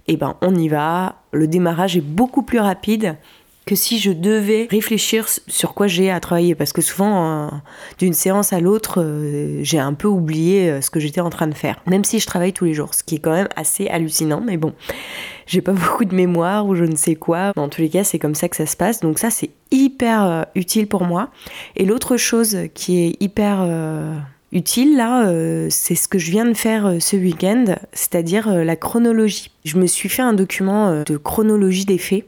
Et 0.05 0.13
eh 0.13 0.17
ben 0.17 0.35
on 0.41 0.53
y 0.53 0.67
va. 0.67 1.15
Le 1.31 1.47
démarrage 1.47 1.97
est 1.97 2.01
beaucoup 2.01 2.43
plus 2.43 2.59
rapide 2.59 3.15
que 3.65 3.75
si 3.75 3.99
je 3.99 4.11
devais 4.11 4.67
réfléchir 4.69 5.27
sur 5.47 5.73
quoi 5.73 5.87
j'ai 5.87 6.11
à 6.11 6.19
travailler. 6.19 6.55
Parce 6.55 6.73
que 6.73 6.81
souvent, 6.81 7.49
d'une 7.97 8.13
séance 8.13 8.53
à 8.53 8.59
l'autre, 8.59 9.01
euh, 9.01 9.59
j'ai 9.63 9.79
un 9.79 9.93
peu 9.93 10.07
oublié 10.07 10.69
euh, 10.69 10.81
ce 10.81 10.89
que 10.89 10.99
j'étais 10.99 11.21
en 11.21 11.29
train 11.29 11.47
de 11.47 11.53
faire. 11.53 11.81
Même 11.87 12.03
si 12.03 12.19
je 12.19 12.27
travaille 12.27 12.53
tous 12.53 12.65
les 12.65 12.73
jours, 12.73 12.93
ce 12.93 13.03
qui 13.03 13.15
est 13.15 13.19
quand 13.19 13.33
même 13.33 13.47
assez 13.55 13.87
hallucinant. 13.87 14.41
Mais 14.45 14.57
bon, 14.57 14.73
j'ai 15.45 15.61
pas 15.61 15.71
beaucoup 15.73 16.05
de 16.05 16.15
mémoire 16.15 16.67
ou 16.67 16.75
je 16.75 16.83
ne 16.83 16.95
sais 16.95 17.15
quoi. 17.15 17.53
En 17.55 17.69
tous 17.69 17.81
les 17.81 17.89
cas, 17.89 18.03
c'est 18.03 18.19
comme 18.19 18.35
ça 18.35 18.49
que 18.49 18.55
ça 18.55 18.65
se 18.65 18.75
passe. 18.75 18.99
Donc 18.99 19.19
ça, 19.19 19.29
c'est 19.29 19.51
hyper 19.71 20.23
euh, 20.23 20.43
utile 20.55 20.87
pour 20.87 21.03
moi. 21.03 21.29
Et 21.75 21.85
l'autre 21.85 22.17
chose 22.17 22.57
qui 22.73 22.99
est 23.03 23.21
hyper... 23.21 23.67
utile 24.51 24.95
là, 24.95 25.31
c'est 25.69 25.95
ce 25.95 26.07
que 26.07 26.19
je 26.19 26.29
viens 26.29 26.45
de 26.45 26.53
faire 26.53 26.97
ce 26.99 27.15
week-end, 27.15 27.65
c'est-à-dire 27.91 28.47
la 28.63 28.75
chronologie. 28.75 29.49
Je 29.65 29.77
me 29.77 29.87
suis 29.87 30.09
fait 30.09 30.21
un 30.21 30.33
document 30.33 31.03
de 31.03 31.17
chronologie 31.17 31.85
des 31.85 31.97
faits 31.97 32.25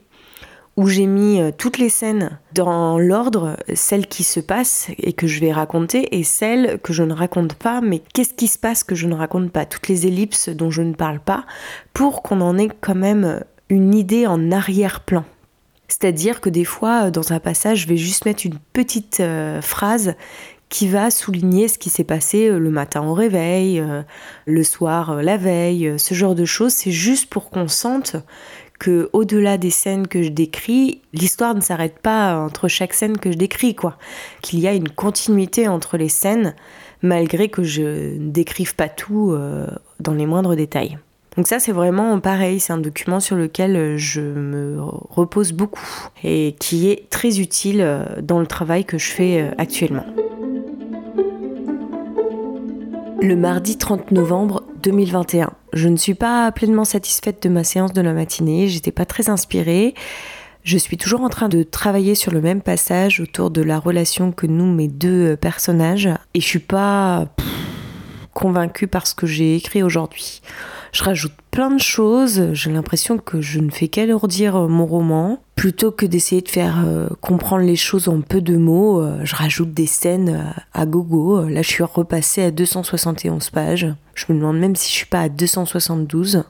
où 0.77 0.87
j'ai 0.87 1.05
mis 1.05 1.39
euh, 1.39 1.51
toutes 1.57 1.77
les 1.77 1.89
scènes 1.89 2.37
dans 2.53 2.99
l'ordre, 2.99 3.57
celles 3.73 4.07
qui 4.07 4.23
se 4.23 4.39
passent 4.39 4.89
et 4.97 5.13
que 5.13 5.27
je 5.27 5.39
vais 5.39 5.51
raconter, 5.51 6.17
et 6.17 6.23
celles 6.23 6.79
que 6.79 6.93
je 6.93 7.03
ne 7.03 7.13
raconte 7.13 7.53
pas, 7.53 7.81
mais 7.81 8.01
qu'est-ce 8.13 8.33
qui 8.33 8.47
se 8.47 8.59
passe 8.59 8.83
que 8.83 8.95
je 8.95 9.07
ne 9.07 9.15
raconte 9.15 9.51
pas, 9.51 9.65
toutes 9.65 9.87
les 9.87 10.07
ellipses 10.07 10.49
dont 10.49 10.71
je 10.71 10.81
ne 10.81 10.93
parle 10.93 11.19
pas, 11.19 11.45
pour 11.93 12.23
qu'on 12.23 12.41
en 12.41 12.57
ait 12.57 12.69
quand 12.81 12.95
même 12.95 13.43
une 13.69 13.93
idée 13.93 14.27
en 14.27 14.51
arrière-plan. 14.51 15.23
C'est-à-dire 15.87 16.41
que 16.41 16.49
des 16.49 16.65
fois, 16.65 17.11
dans 17.11 17.31
un 17.31 17.39
passage, 17.39 17.81
je 17.83 17.87
vais 17.87 17.97
juste 17.97 18.25
mettre 18.25 18.45
une 18.45 18.57
petite 18.73 19.19
euh, 19.19 19.61
phrase 19.61 20.15
qui 20.67 20.87
va 20.87 21.11
souligner 21.11 21.67
ce 21.67 21.77
qui 21.77 21.91
s'est 21.91 22.03
passé 22.03 22.47
euh, 22.47 22.57
le 22.57 22.71
matin 22.71 23.03
au 23.03 23.13
réveil, 23.13 23.81
le 24.45 24.63
soir 24.63 25.21
la 25.21 25.37
veille, 25.37 25.93
ce 25.97 26.13
genre 26.15 26.35
de 26.35 26.43
choses. 26.43 26.73
C'est 26.73 26.91
juste 26.91 27.29
pour 27.29 27.49
qu'on 27.49 27.67
sente 27.67 28.17
que 28.79 29.09
au-delà 29.13 29.57
des 29.57 29.69
scènes 29.69 30.07
que 30.07 30.21
je 30.21 30.29
décris, 30.29 31.01
l'histoire 31.13 31.55
ne 31.55 31.61
s'arrête 31.61 31.99
pas 31.99 32.37
entre 32.37 32.67
chaque 32.67 32.93
scène 32.93 33.17
que 33.17 33.31
je 33.31 33.37
décris, 33.37 33.75
quoi. 33.75 33.97
Qu'il 34.41 34.59
y 34.59 34.67
a 34.67 34.73
une 34.73 34.89
continuité 34.89 35.67
entre 35.67 35.97
les 35.97 36.09
scènes, 36.09 36.55
malgré 37.01 37.49
que 37.49 37.63
je 37.63 38.17
ne 38.17 38.31
décrive 38.31 38.75
pas 38.75 38.89
tout 38.89 39.31
euh, 39.31 39.67
dans 39.99 40.13
les 40.13 40.25
moindres 40.25 40.55
détails. 40.55 40.97
Donc 41.37 41.47
ça 41.47 41.59
c'est 41.59 41.73
vraiment 41.73 42.17
pareil, 42.19 42.61
c'est 42.61 42.71
un 42.71 42.77
document 42.77 43.19
sur 43.19 43.35
lequel 43.35 43.97
je 43.97 44.21
me 44.21 44.77
repose 44.81 45.51
beaucoup 45.51 45.83
et 46.23 46.55
qui 46.59 46.89
est 46.89 47.09
très 47.09 47.39
utile 47.41 47.81
euh, 47.81 48.05
dans 48.21 48.39
le 48.39 48.47
travail 48.47 48.85
que 48.85 48.97
je 48.97 49.11
fais 49.11 49.41
euh, 49.41 49.51
actuellement. 49.57 50.05
Le 53.21 53.35
mardi 53.35 53.77
30 53.77 54.11
novembre 54.11 54.63
2021. 54.83 55.51
Je 55.75 55.89
ne 55.89 55.97
suis 55.97 56.13
pas 56.13 56.53
pleinement 56.53 56.85
satisfaite 56.85 57.43
de 57.43 57.49
ma 57.49 57.65
séance 57.65 57.91
de 57.91 58.01
la 58.01 58.13
matinée, 58.13 58.69
j'étais 58.69 58.93
pas 58.93 59.05
très 59.05 59.29
inspirée. 59.29 59.93
Je 60.63 60.77
suis 60.77 60.95
toujours 60.95 61.21
en 61.21 61.29
train 61.29 61.49
de 61.49 61.63
travailler 61.63 62.15
sur 62.15 62.31
le 62.31 62.39
même 62.39 62.61
passage 62.61 63.19
autour 63.19 63.51
de 63.51 63.61
la 63.61 63.77
relation 63.77 64.31
que 64.31 64.47
nous, 64.47 64.73
mes 64.73 64.87
deux 64.87 65.35
personnages, 65.35 66.09
et 66.33 66.39
je 66.39 66.45
suis 66.45 66.59
pas 66.59 67.27
convaincue 68.35 68.87
par 68.87 69.07
ce 69.07 69.15
que 69.15 69.25
j'ai 69.25 69.55
écrit 69.55 69.81
aujourd'hui. 69.81 70.41
Je 70.91 71.03
rajoute 71.03 71.31
plein 71.51 71.71
de 71.71 71.79
choses, 71.79 72.53
j'ai 72.53 72.69
l'impression 72.69 73.17
que 73.17 73.41
je 73.41 73.59
ne 73.59 73.71
fais 73.71 73.87
qu'alourdir 73.87 74.57
euh, 74.57 74.67
mon 74.67 74.85
roman. 74.85 75.41
Plutôt 75.55 75.91
que 75.91 76.05
d'essayer 76.05 76.41
de 76.41 76.49
faire 76.49 76.83
euh, 76.85 77.07
comprendre 77.21 77.63
les 77.63 77.77
choses 77.77 78.09
en 78.09 78.19
peu 78.19 78.41
de 78.41 78.57
mots, 78.57 79.01
euh, 79.01 79.19
je 79.23 79.35
rajoute 79.35 79.73
des 79.73 79.87
scènes 79.87 80.53
à 80.73 80.85
gogo. 80.85 81.47
Là, 81.47 81.61
je 81.61 81.69
suis 81.69 81.83
repassée 81.83 82.43
à 82.43 82.51
271 82.51 83.49
pages. 83.51 83.87
Je 84.13 84.25
me 84.29 84.37
demande 84.37 84.59
même 84.59 84.75
si 84.75 84.89
je 84.89 84.95
suis 84.95 85.05
pas 85.05 85.21
à 85.21 85.29
272. 85.29 86.43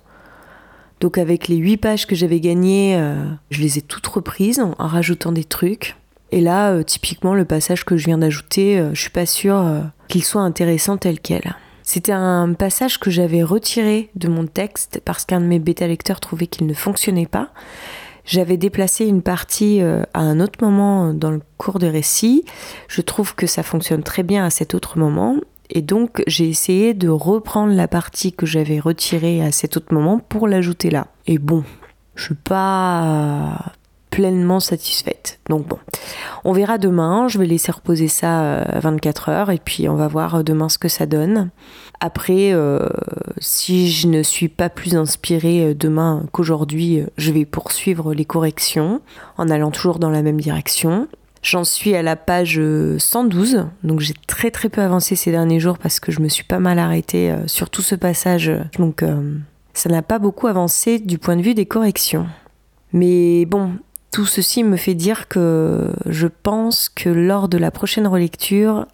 Donc 1.02 1.20
avec 1.20 1.48
les 1.48 1.58
8 1.58 1.78
pages 1.78 2.08
que 2.08 2.16
j'avais 2.16 2.40
gagnées, 2.40 3.00
je 3.52 3.62
les 3.62 3.78
ai 3.78 3.82
toutes 3.82 4.08
reprises 4.08 4.60
en 4.60 4.88
rajoutant 4.88 5.32
des 5.32 5.44
trucs. 5.44 5.98
Et 6.32 6.42
là, 6.42 6.84
typiquement, 6.84 7.36
le 7.36 7.46
passage 7.46 7.84
que 7.84 7.98
je 7.98 8.06
viens 8.06 8.18
d'ajouter, 8.18 8.84
je 8.94 9.00
suis 9.00 9.10
pas 9.10 9.26
sûre 9.26 9.64
qu'il 10.08 10.24
soit 10.24 10.42
intéressant 10.42 10.98
tel 10.98 11.20
quel. 11.20 11.56
C'était 11.86 12.12
un 12.12 12.54
passage 12.54 13.00
que 13.00 13.12
j'avais 13.12 13.44
retiré 13.44 14.10
de 14.16 14.28
mon 14.28 14.48
texte 14.48 15.02
parce 15.06 15.24
qu'un 15.24 15.40
de 15.40 15.46
mes 15.46 15.60
bêta-lecteurs 15.60 16.20
trouvait 16.20 16.48
qu'il 16.48 16.66
ne 16.66 16.74
fonctionnait 16.74 17.28
pas. 17.28 17.50
J'avais 18.26 18.58
déplacé 18.58 19.06
une 19.06 19.22
partie 19.22 19.84
euh, 19.84 20.02
à 20.16 20.22
un 20.22 20.40
autre 20.40 20.58
moment 20.64 21.14
dans 21.14 21.30
le 21.30 21.42
cours 21.58 21.78
de 21.78 21.86
récit. 21.86 22.44
Je 22.88 23.02
trouve 23.02 23.36
que 23.36 23.46
ça 23.46 23.62
fonctionne 23.62 24.02
très 24.02 24.24
bien 24.24 24.44
à 24.44 24.50
cet 24.50 24.74
autre 24.74 24.98
moment. 24.98 25.38
Et 25.70 25.84
donc 25.84 26.24
j'ai 26.26 26.50
essayé 26.50 26.96
de 26.96 27.08
reprendre 27.08 27.74
la 27.74 27.88
partie 27.88 28.34
que 28.34 28.48
j'avais 28.48 28.80
retirée 28.80 29.44
à 29.44 29.52
cet 29.52 29.78
autre 29.78 29.94
moment 29.94 30.18
pour 30.18 30.48
l'ajouter 30.48 30.90
là. 30.90 31.08
Et 31.28 31.38
bon, 31.38 31.64
je 32.16 32.26
suis 32.26 32.36
pas 32.36 33.74
pleinement 34.16 34.62
satisfaite. 34.62 35.40
Donc 35.50 35.68
bon, 35.68 35.78
on 36.46 36.54
verra 36.54 36.78
demain. 36.78 37.28
Je 37.28 37.38
vais 37.38 37.46
laisser 37.46 37.74
reposer 37.74 38.08
ça 38.08 38.64
24 38.80 39.28
heures 39.28 39.52
et 39.52 39.60
puis 39.60 39.90
on 39.90 39.96
va 39.96 40.08
voir 40.08 40.42
demain 40.42 40.70
ce 40.70 40.78
que 40.78 40.88
ça 40.88 41.06
donne. 41.06 41.50
Après, 42.00 42.54
si 43.40 43.92
je 43.92 44.08
ne 44.08 44.24
suis 44.24 44.48
pas 44.48 44.70
plus 44.70 44.96
inspirée 44.96 45.74
demain 45.76 46.26
qu'aujourd'hui, 46.32 47.04
je 47.18 47.32
vais 47.32 47.44
poursuivre 47.44 48.14
les 48.14 48.26
corrections 48.26 49.02
en 49.38 49.50
allant 49.50 49.72
toujours 49.72 50.00
dans 50.00 50.10
la 50.10 50.22
même 50.22 50.40
direction. 50.40 51.10
J'en 51.46 51.64
suis 51.64 51.94
à 51.94 52.02
la 52.02 52.16
page 52.16 52.60
112, 52.98 53.68
donc 53.84 54.00
j'ai 54.00 54.16
très 54.26 54.50
très 54.50 54.68
peu 54.68 54.82
avancé 54.82 55.16
ces 55.16 55.30
derniers 55.30 55.60
jours 55.60 55.78
parce 55.78 56.00
que 56.00 56.12
je 56.12 56.20
me 56.20 56.28
suis 56.28 56.44
pas 56.44 56.58
mal 56.58 56.80
arrêtée 56.80 57.30
euh, 57.30 57.46
sur 57.46 57.70
tout 57.70 57.84
ce 57.84 57.94
passage. 57.94 58.52
Donc 58.80 59.04
euh, 59.04 59.38
ça 59.76 59.90
n'a 59.90 60.02
pas 60.02 60.18
beaucoup 60.18 60.48
avancé 60.48 60.98
du 60.98 61.20
point 61.20 61.36
de 61.36 61.44
vue 61.44 61.54
des 61.54 61.68
corrections. 61.68 62.26
Mais 62.94 63.46
bon, 63.46 63.74
tout 64.16 64.26
ceci 64.26 64.64
me 64.64 64.78
fait 64.78 64.94
dire 64.94 65.28
que 65.28 65.92
je 66.06 66.28
pense 66.28 66.88
que 66.88 67.10
lors 67.10 67.50
de 67.50 67.58
la 67.58 67.70
prochaine 67.70 68.08
relecture, 68.08 68.86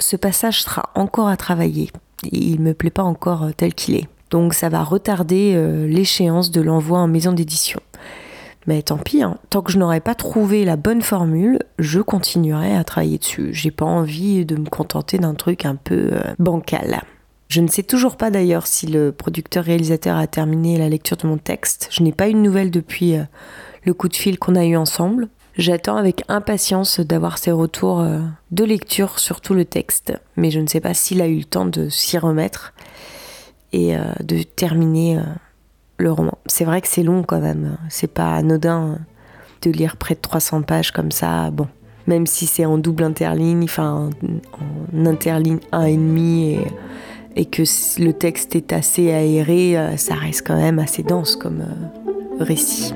ce 0.00 0.16
passage 0.16 0.62
sera 0.62 0.90
encore 0.96 1.28
à 1.28 1.36
travailler. 1.36 1.92
Il 2.32 2.60
me 2.60 2.74
plaît 2.74 2.90
pas 2.90 3.04
encore 3.04 3.46
tel 3.56 3.72
qu'il 3.72 3.94
est. 3.94 4.08
Donc 4.30 4.52
ça 4.52 4.68
va 4.68 4.82
retarder 4.82 5.52
euh, 5.54 5.86
l'échéance 5.86 6.50
de 6.50 6.60
l'envoi 6.60 6.98
en 6.98 7.06
maison 7.06 7.30
d'édition. 7.30 7.78
Mais 8.66 8.82
tant 8.82 8.96
pis, 8.98 9.22
hein. 9.22 9.38
tant 9.48 9.62
que 9.62 9.70
je 9.70 9.78
n'aurai 9.78 10.00
pas 10.00 10.16
trouvé 10.16 10.64
la 10.64 10.74
bonne 10.74 11.02
formule, 11.02 11.60
je 11.78 12.00
continuerai 12.00 12.74
à 12.74 12.82
travailler 12.82 13.18
dessus. 13.18 13.50
J'ai 13.52 13.70
pas 13.70 13.86
envie 13.86 14.44
de 14.44 14.56
me 14.56 14.68
contenter 14.68 15.18
d'un 15.18 15.34
truc 15.34 15.64
un 15.64 15.76
peu 15.76 16.08
euh, 16.14 16.34
bancal. 16.40 17.00
Je 17.46 17.60
ne 17.60 17.68
sais 17.68 17.84
toujours 17.84 18.16
pas 18.16 18.32
d'ailleurs 18.32 18.66
si 18.66 18.88
le 18.88 19.12
producteur-réalisateur 19.12 20.16
a 20.16 20.26
terminé 20.26 20.78
la 20.78 20.88
lecture 20.88 21.16
de 21.16 21.28
mon 21.28 21.38
texte. 21.38 21.86
Je 21.92 22.02
n'ai 22.02 22.10
pas 22.10 22.28
eu 22.28 22.32
de 22.32 22.40
nouvelles 22.40 22.72
depuis 22.72 23.14
euh, 23.14 23.22
le 23.86 23.94
coup 23.94 24.08
de 24.08 24.16
fil 24.16 24.38
qu'on 24.38 24.56
a 24.56 24.64
eu 24.66 24.76
ensemble. 24.76 25.28
J'attends 25.56 25.96
avec 25.96 26.22
impatience 26.28 27.00
d'avoir 27.00 27.38
ses 27.38 27.52
retours 27.52 28.00
euh, 28.00 28.20
de 28.50 28.64
lecture 28.64 29.18
sur 29.18 29.40
tout 29.40 29.54
le 29.54 29.64
texte, 29.64 30.12
mais 30.36 30.50
je 30.50 30.60
ne 30.60 30.66
sais 30.66 30.80
pas 30.80 30.92
s'il 30.92 31.22
a 31.22 31.28
eu 31.28 31.38
le 31.38 31.44
temps 31.44 31.64
de 31.64 31.88
s'y 31.88 32.18
remettre 32.18 32.74
et 33.72 33.96
de 34.20 34.42
terminer 34.42 35.18
le 35.98 36.10
roman. 36.10 36.38
C'est 36.46 36.64
vrai 36.64 36.80
que 36.80 36.88
c'est 36.88 37.02
long 37.02 37.22
quand 37.22 37.40
même. 37.40 37.76
C'est 37.90 38.06
pas 38.06 38.34
anodin 38.34 38.98
de 39.62 39.70
lire 39.70 39.96
près 39.96 40.14
de 40.14 40.20
300 40.20 40.62
pages 40.62 40.92
comme 40.92 41.10
ça. 41.10 41.50
Bon, 41.50 41.66
même 42.06 42.26
si 42.26 42.46
c'est 42.46 42.64
en 42.64 42.78
double 42.78 43.04
interligne, 43.04 43.64
enfin 43.64 44.10
en 44.92 45.06
interligne 45.06 45.58
1,5 45.72 46.18
et, 46.18 46.60
et 47.36 47.44
que 47.46 47.62
le 47.98 48.12
texte 48.12 48.56
est 48.56 48.72
assez 48.72 49.12
aéré, 49.12 49.76
euh, 49.76 49.96
ça 49.96 50.14
reste 50.14 50.46
quand 50.46 50.56
même 50.56 50.78
assez 50.78 51.02
dense 51.02 51.36
comme 51.36 51.60
euh, 51.60 52.44
récit. 52.44 52.94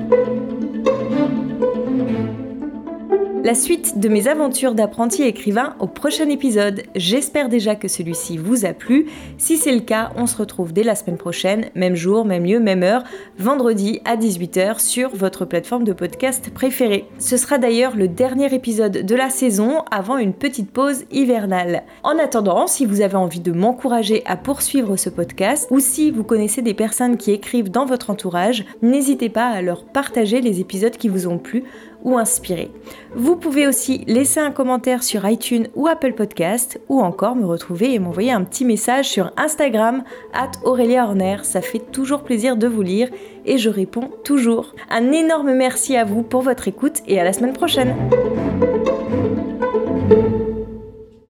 La 3.43 3.55
suite 3.55 3.97
de 3.97 4.07
mes 4.07 4.27
aventures 4.27 4.75
d'apprenti 4.75 5.23
écrivain 5.23 5.75
au 5.79 5.87
prochain 5.87 6.29
épisode. 6.29 6.83
J'espère 6.95 7.49
déjà 7.49 7.75
que 7.75 7.87
celui-ci 7.87 8.37
vous 8.37 8.67
a 8.67 8.73
plu. 8.73 9.07
Si 9.39 9.57
c'est 9.57 9.71
le 9.71 9.79
cas, 9.79 10.11
on 10.15 10.27
se 10.27 10.37
retrouve 10.37 10.73
dès 10.73 10.83
la 10.83 10.93
semaine 10.93 11.17
prochaine, 11.17 11.71
même 11.73 11.95
jour, 11.95 12.23
même 12.23 12.45
lieu, 12.45 12.59
même 12.59 12.83
heure, 12.83 13.03
vendredi 13.39 13.99
à 14.05 14.15
18h 14.15 14.79
sur 14.79 15.09
votre 15.15 15.45
plateforme 15.45 15.85
de 15.85 15.93
podcast 15.93 16.51
préférée. 16.53 17.07
Ce 17.17 17.35
sera 17.35 17.57
d'ailleurs 17.57 17.95
le 17.95 18.07
dernier 18.07 18.53
épisode 18.53 19.07
de 19.07 19.15
la 19.15 19.31
saison 19.31 19.85
avant 19.89 20.19
une 20.19 20.33
petite 20.33 20.69
pause 20.69 21.05
hivernale. 21.09 21.81
En 22.03 22.19
attendant, 22.19 22.67
si 22.67 22.85
vous 22.85 23.01
avez 23.01 23.15
envie 23.15 23.39
de 23.39 23.51
m'encourager 23.51 24.21
à 24.27 24.37
poursuivre 24.37 24.97
ce 24.97 25.09
podcast 25.09 25.67
ou 25.71 25.79
si 25.79 26.11
vous 26.11 26.23
connaissez 26.23 26.61
des 26.61 26.75
personnes 26.75 27.17
qui 27.17 27.31
écrivent 27.31 27.71
dans 27.71 27.85
votre 27.85 28.11
entourage, 28.11 28.65
n'hésitez 28.83 29.29
pas 29.29 29.47
à 29.47 29.63
leur 29.63 29.83
partager 29.83 30.41
les 30.41 30.59
épisodes 30.59 30.95
qui 30.95 31.09
vous 31.09 31.25
ont 31.25 31.39
plu 31.39 31.63
ou 32.03 32.17
inspiré. 32.17 32.71
Vous 33.15 33.35
pouvez 33.35 33.67
aussi 33.67 34.03
laisser 34.07 34.39
un 34.39 34.51
commentaire 34.51 35.03
sur 35.03 35.27
iTunes 35.27 35.67
ou 35.75 35.87
Apple 35.87 36.13
Podcast 36.13 36.79
ou 36.89 37.01
encore 37.01 37.35
me 37.35 37.45
retrouver 37.45 37.93
et 37.93 37.99
m'envoyer 37.99 38.31
un 38.31 38.43
petit 38.43 38.65
message 38.65 39.09
sur 39.09 39.31
Instagram 39.37 40.03
at 40.33 40.51
Aurélia 40.63 41.05
Horner. 41.05 41.37
Ça 41.43 41.61
fait 41.61 41.91
toujours 41.91 42.23
plaisir 42.23 42.57
de 42.57 42.67
vous 42.67 42.81
lire 42.81 43.09
et 43.45 43.57
je 43.57 43.69
réponds 43.69 44.09
toujours. 44.23 44.73
Un 44.89 45.11
énorme 45.11 45.53
merci 45.53 45.95
à 45.95 46.05
vous 46.05 46.23
pour 46.23 46.41
votre 46.41 46.67
écoute 46.67 47.01
et 47.07 47.19
à 47.19 47.23
la 47.23 47.33
semaine 47.33 47.53
prochaine. 47.53 47.95